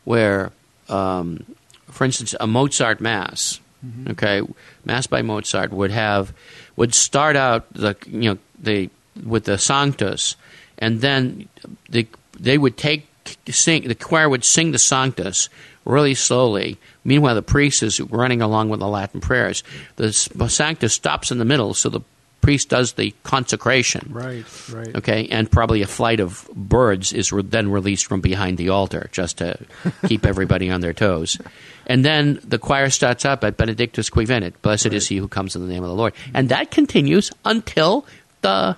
where, 0.04 0.50
um, 0.88 1.44
for 1.90 2.04
instance, 2.04 2.34
a 2.40 2.46
Mozart 2.46 3.02
mass, 3.02 3.60
okay, 4.08 4.40
mass 4.84 5.06
by 5.06 5.20
Mozart 5.20 5.70
would 5.70 5.90
have 5.90 6.32
would 6.76 6.94
start 6.94 7.36
out 7.36 7.70
the 7.74 7.96
you 8.06 8.30
know 8.30 8.38
the 8.58 8.88
with 9.24 9.44
the 9.44 9.58
Sanctus, 9.58 10.36
and 10.78 11.02
then 11.02 11.48
the 11.90 12.06
they 12.38 12.56
would 12.56 12.76
take 12.78 13.08
sing 13.50 13.86
the 13.88 13.94
choir 13.94 14.28
would 14.28 14.44
sing 14.44 14.72
the 14.72 14.78
Sanctus 14.78 15.48
really 15.86 16.14
slowly. 16.14 16.76
Meanwhile, 17.04 17.36
the 17.36 17.42
priest 17.42 17.82
is 17.82 18.00
running 18.00 18.42
along 18.42 18.68
with 18.68 18.80
the 18.80 18.88
Latin 18.88 19.20
prayers. 19.20 19.62
The 19.96 20.12
Sanctus 20.12 20.92
stops 20.92 21.30
in 21.30 21.38
the 21.38 21.44
middle, 21.46 21.72
so 21.72 21.88
the 21.88 22.00
priest 22.42 22.68
does 22.68 22.92
the 22.92 23.12
consecration. 23.24 24.08
Right, 24.12 24.44
right. 24.72 24.94
Okay, 24.96 25.26
and 25.30 25.50
probably 25.50 25.82
a 25.82 25.86
flight 25.86 26.20
of 26.20 26.48
birds 26.54 27.12
is 27.12 27.32
re- 27.32 27.42
then 27.42 27.70
released 27.70 28.06
from 28.06 28.20
behind 28.20 28.58
the 28.58 28.68
altar 28.68 29.08
just 29.10 29.38
to 29.38 29.58
keep 30.06 30.26
everybody 30.26 30.70
on 30.70 30.80
their 30.80 30.92
toes. 30.92 31.38
And 31.86 32.04
then 32.04 32.38
the 32.44 32.58
choir 32.58 32.90
starts 32.90 33.24
up 33.24 33.42
at 33.42 33.56
Benedictus 33.56 34.10
qui 34.10 34.26
venit, 34.26 34.52
blessed 34.62 34.86
is 34.92 35.08
he 35.08 35.16
who 35.16 35.28
comes 35.28 35.56
in 35.56 35.62
the 35.66 35.72
name 35.72 35.82
of 35.82 35.88
the 35.88 35.94
Lord. 35.94 36.12
And 36.34 36.48
that 36.50 36.70
continues 36.70 37.32
until 37.44 38.06
the 38.42 38.76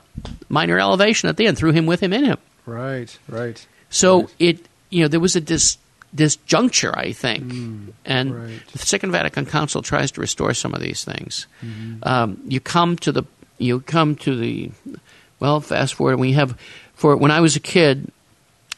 minor 0.48 0.78
elevation 0.78 1.28
at 1.28 1.36
the 1.36 1.46
end, 1.46 1.58
through 1.58 1.72
him, 1.72 1.84
with 1.86 2.00
him, 2.00 2.12
in 2.12 2.24
him. 2.24 2.38
Right, 2.64 3.18
right. 3.28 3.66
So 3.90 4.20
Right. 4.20 4.34
it, 4.38 4.66
you 4.90 5.02
know, 5.02 5.08
there 5.08 5.20
was 5.20 5.36
a 5.36 5.40
dis, 5.40 5.76
disjuncture, 6.14 6.96
I 6.96 7.12
think, 7.12 7.42
and 8.04 8.32
Mm, 8.32 8.48
right. 8.48 8.66
the 8.72 8.78
Second 8.78 9.12
Vatican 9.12 9.46
Council 9.46 9.82
tries 9.82 10.10
to 10.12 10.20
restore 10.20 10.54
some 10.54 10.74
of 10.74 10.80
these 10.80 11.04
things. 11.04 11.46
Mm-hmm. 11.64 11.96
Um, 12.02 12.40
you 12.48 12.60
come 12.60 12.96
to 12.98 13.12
the, 13.12 13.24
you 13.58 13.80
come 13.80 14.16
to 14.16 14.36
the, 14.36 14.70
well, 15.40 15.60
fast 15.60 15.94
forward. 15.94 16.18
We 16.18 16.32
have, 16.32 16.58
for 16.94 17.16
when 17.16 17.30
I 17.30 17.40
was 17.40 17.56
a 17.56 17.60
kid, 17.60 18.10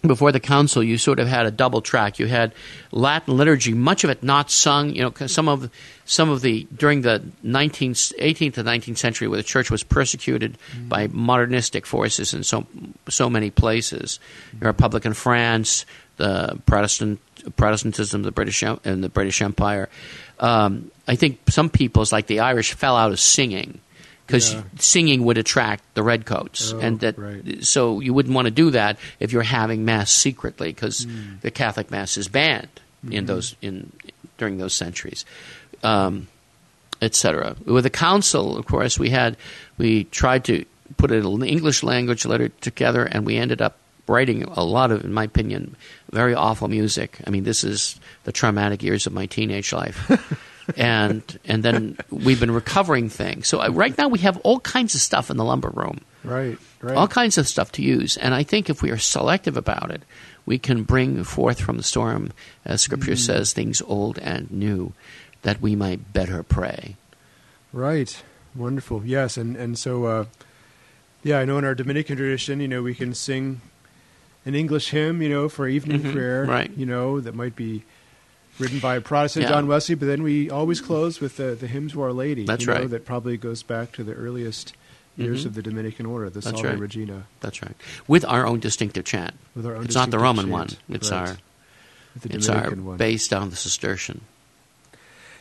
before 0.03 0.33
the 0.33 0.40
council, 0.40 0.83
you 0.83 0.97
sort 0.97 1.19
of 1.21 1.29
had 1.29 1.45
a 1.45 1.51
double 1.51 1.83
track. 1.83 2.19
You 2.19 2.25
had 2.27 2.55
Latin 2.90 3.37
liturgy, 3.37 3.75
much 3.75 4.03
of 4.03 4.09
it 4.09 4.23
not 4.23 4.51
sung. 4.51 4.95
You 4.95 5.03
know, 5.03 5.11
'cause 5.11 5.31
some 5.31 5.47
of 5.47 5.69
some 6.07 6.31
of 6.31 6.40
the 6.40 6.66
during 6.75 7.03
the 7.03 7.21
19th, 7.45 8.14
18th 8.19 8.55
to 8.55 8.62
19th 8.62 8.97
century, 8.97 9.29
where 9.29 9.37
the 9.37 9.43
church 9.43 9.71
was 9.71 9.83
persecuted 9.83 10.57
by 10.88 11.09
modernistic 11.12 11.85
forces 11.85 12.33
in 12.33 12.45
so 12.45 12.66
so 13.11 13.29
many 13.29 13.51
places, 13.51 14.19
the 14.59 14.64
Republican 14.64 15.12
France, 15.12 15.85
the 16.20 16.61
Protestant 16.66 17.18
Protestantism, 17.56 18.22
the 18.22 18.30
British 18.30 18.62
and 18.62 19.02
the 19.02 19.09
British 19.09 19.40
Empire. 19.42 19.88
Um, 20.38 20.90
I 21.09 21.16
think 21.16 21.40
some 21.48 21.70
peoples, 21.70 22.12
like 22.12 22.26
the 22.26 22.40
Irish, 22.40 22.74
fell 22.74 22.96
out 22.96 23.11
of 23.12 23.18
singing 23.18 23.80
because 24.26 24.52
Yeah. 24.54 24.62
singing 24.78 25.24
would 25.24 25.38
attract 25.38 25.83
the 25.94 26.02
redcoats, 26.02 26.72
Oh, 26.72 26.78
and 26.78 27.00
that 27.00 27.18
right. 27.18 27.64
so 27.64 28.00
you 28.00 28.12
wouldn't 28.14 28.35
want 28.35 28.44
to 28.46 28.50
do 28.52 28.70
that 28.70 28.98
if 29.18 29.33
you're 29.33 29.42
having 29.42 29.85
mass 29.85 30.12
secretly 30.12 30.68
because 30.68 31.04
Hmm. 31.04 31.40
the 31.40 31.50
Catholic 31.50 31.90
mass 31.90 32.16
is 32.16 32.28
banned 32.28 32.68
Mm-hmm. 33.04 33.12
in 33.16 33.26
those 33.26 33.56
in 33.62 33.90
during 34.37 34.59
those 34.59 34.74
centuries, 34.74 35.24
um, 35.83 36.28
etc. 37.00 37.56
With 37.64 37.85
the 37.85 37.90
council, 37.90 38.56
of 38.59 38.66
course, 38.66 38.98
we 39.00 39.09
had 39.11 39.37
we 39.78 40.04
tried 40.04 40.44
to 40.44 40.64
put 40.98 41.11
an 41.11 41.24
English 41.42 41.83
language 41.83 42.26
letter 42.26 42.50
together, 42.61 43.04
and 43.04 43.24
we 43.24 43.37
ended 43.40 43.62
up 43.62 43.80
writing 44.11 44.42
a 44.42 44.64
lot 44.64 44.90
of, 44.90 45.05
in 45.05 45.12
my 45.12 45.25
opinion, 45.25 45.77
very 46.11 46.35
awful 46.35 46.68
music. 46.68 47.18
I 47.27 47.31
mean, 47.31 47.44
this 47.44 47.64
is 47.64 47.99
the 48.25 48.33
traumatic 48.33 48.83
years 48.83 49.07
of 49.07 49.12
my 49.12 49.27
teenage 49.27 49.73
life. 49.73 49.99
and 50.77 51.23
and 51.44 51.62
then 51.62 51.96
we've 52.11 52.40
been 52.40 52.51
recovering 52.51 53.09
things. 53.09 53.49
So 53.49 53.62
uh, 53.62 53.68
right 53.70 53.96
now 53.96 54.09
we 54.09 54.18
have 54.20 54.37
all 54.38 54.61
kinds 54.61 54.94
of 54.94 55.01
stuff 55.01 55.31
in 55.31 55.37
the 55.37 55.44
lumber 55.44 55.70
room 55.70 56.01
Right, 56.23 56.59
right. 56.81 56.96
all 56.96 57.09
kinds 57.09 57.38
of 57.38 57.49
stuff 57.49 57.73
to 57.73 57.83
use. 57.83 58.16
And 58.16 58.35
I 58.35 58.42
think 58.42 58.68
if 58.68 58.83
we 58.83 58.90
are 58.90 58.99
selective 58.99 59.57
about 59.57 59.90
it, 59.90 60.03
we 60.46 60.59
can 60.59 60.83
bring 60.83 61.25
forth 61.25 61.61
from 61.61 61.77
the 61.77 61.83
storm, 61.83 62.33
as 62.64 62.81
Scripture 62.81 63.16
says, 63.16 63.53
things 63.53 63.81
old 63.83 64.18
and 64.18 64.51
new, 64.51 64.92
that 65.42 65.61
we 65.61 65.77
might 65.77 66.12
better 66.12 66.42
pray. 66.42 66.96
Right. 67.73 68.23
Wonderful. 68.55 69.03
Yes, 69.05 69.37
and 69.37 69.57
and 69.57 69.79
so 69.79 70.05
uh, 70.05 70.25
yeah, 71.23 71.38
I 71.38 71.44
know 71.44 71.59
in 71.59 71.64
our 71.64 71.75
Dominican 71.75 72.16
tradition, 72.16 72.61
you 72.61 72.68
know, 72.68 72.83
we 72.83 72.94
can 72.94 73.14
sing 73.14 73.61
an 74.46 74.55
English 74.55 74.90
hymn, 74.90 75.20
you 75.22 75.29
know, 75.29 75.48
for 75.48 75.68
evening 75.68 76.03
Mhm, 76.03 76.12
prayer, 76.12 76.44
right. 76.44 76.70
You 76.76 76.87
know, 76.87 77.20
that 77.20 77.35
might 77.35 77.55
be 77.57 77.83
written 78.59 78.79
by 78.79 78.96
a 78.96 79.00
Protestant 79.00 79.44
Yeah. 79.44 79.50
John 79.50 79.66
Wesley, 79.66 79.94
but 79.94 80.07
then 80.07 80.22
we 80.22 80.50
always 80.50 80.81
close 80.81 81.20
with 81.20 81.37
the 81.37 81.55
the 81.59 81.66
hymn 81.66 81.88
to 81.90 82.03
Our 82.03 82.12
Lady. 82.12 82.44
That's 82.44 82.62
you 82.66 82.72
know, 82.72 82.81
right. 82.81 82.90
That 82.90 83.05
probably 83.05 83.37
goes 83.37 83.62
back 83.62 83.92
to 83.92 84.05
the 84.05 84.14
earliest 84.14 84.74
years 85.16 85.42
Mhm. 85.42 85.46
of 85.46 85.55
the 85.55 85.62
Dominican 85.62 86.07
order, 86.07 86.31
the 86.31 86.40
That's 86.40 86.46
Salve 86.61 86.64
right. 86.64 86.79
Regina, 86.79 87.24
That's 87.40 87.62
right. 87.62 87.76
With 88.09 88.24
our 88.24 88.46
own 88.46 88.61
distinctive 88.61 89.05
chant. 89.05 89.35
with 89.55 89.66
our 89.66 89.76
own. 89.76 89.85
It's 89.85 89.94
not 89.94 90.11
the 90.11 90.18
Roman 90.18 90.46
chant. 90.46 90.53
one. 90.53 90.68
It's 90.88 91.11
Right. 91.11 91.29
our 91.31 91.37
the 92.20 92.35
it's 92.35 92.48
our 92.48 92.57
Dominican 92.57 92.85
one. 92.87 92.96
based 92.96 93.33
on 93.35 93.50
the 93.50 93.57
Cistercian. 93.57 94.22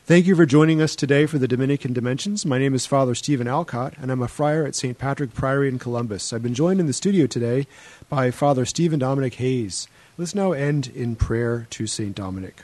Thank 0.09 0.25
you 0.25 0.35
for 0.35 0.47
joining 0.47 0.81
us 0.81 0.95
today 0.95 1.27
for 1.27 1.37
the 1.37 1.47
Dominican 1.47 1.93
Dimensions. 1.93 2.43
My 2.43 2.57
name 2.57 2.73
is 2.73 2.87
Father 2.87 3.13
Stephen 3.13 3.47
Alcott, 3.47 3.93
and 4.01 4.11
I'm 4.11 4.23
a 4.23 4.27
friar 4.27 4.65
at 4.65 4.73
St. 4.73 4.97
Patrick 4.97 5.35
Priory 5.35 5.69
in 5.69 5.77
Columbus. 5.77 6.33
I've 6.33 6.41
been 6.41 6.55
joined 6.55 6.79
in 6.79 6.87
the 6.87 6.93
studio 6.93 7.27
today 7.27 7.67
by 8.09 8.31
Father 8.31 8.65
Stephen 8.65 8.97
Dominic 8.97 9.35
Hayes. 9.35 9.87
Let's 10.17 10.33
now 10.33 10.51
end 10.51 10.87
in 10.87 11.15
prayer 11.15 11.67
to 11.69 11.85
St. 11.85 12.15
Dominic. 12.15 12.63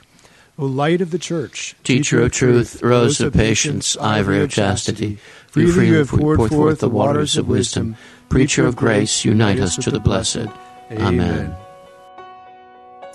O 0.58 0.66
light 0.66 1.00
of 1.00 1.12
the 1.12 1.20
Church, 1.20 1.76
Teacher 1.84 2.20
of 2.20 2.32
truth, 2.32 2.82
rose 2.82 3.20
of 3.20 3.32
patience, 3.32 3.96
ivory 3.98 4.40
of 4.40 4.50
chastity, 4.50 5.20
freely 5.46 5.86
you 5.86 5.98
have 5.98 6.08
poured 6.08 6.50
forth 6.50 6.80
the 6.80 6.90
waters 6.90 7.36
of 7.36 7.46
wisdom. 7.46 7.94
Preacher 8.28 8.66
of 8.66 8.74
grace, 8.74 9.24
unite 9.24 9.60
us 9.60 9.76
to 9.76 9.92
the 9.92 10.00
blessed. 10.00 10.48
Amen. 10.90 11.54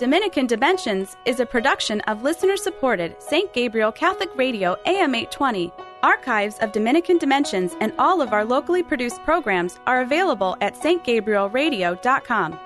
Dominican 0.02 0.48
Dimensions 0.48 1.16
is 1.26 1.38
a 1.38 1.46
production 1.46 2.00
of 2.08 2.24
listener 2.24 2.56
supported 2.56 3.14
St. 3.22 3.52
Gabriel 3.52 3.92
Catholic 3.92 4.36
Radio 4.36 4.74
AM 4.84 5.14
820. 5.14 5.72
Archives 6.02 6.58
of 6.58 6.72
Dominican 6.72 7.18
Dimensions 7.18 7.76
and 7.80 7.92
all 8.00 8.20
of 8.20 8.32
our 8.32 8.44
locally 8.44 8.82
produced 8.82 9.22
programs 9.22 9.78
are 9.86 10.02
available 10.02 10.56
at 10.60 10.74
stgabrielradio.com. 10.74 12.58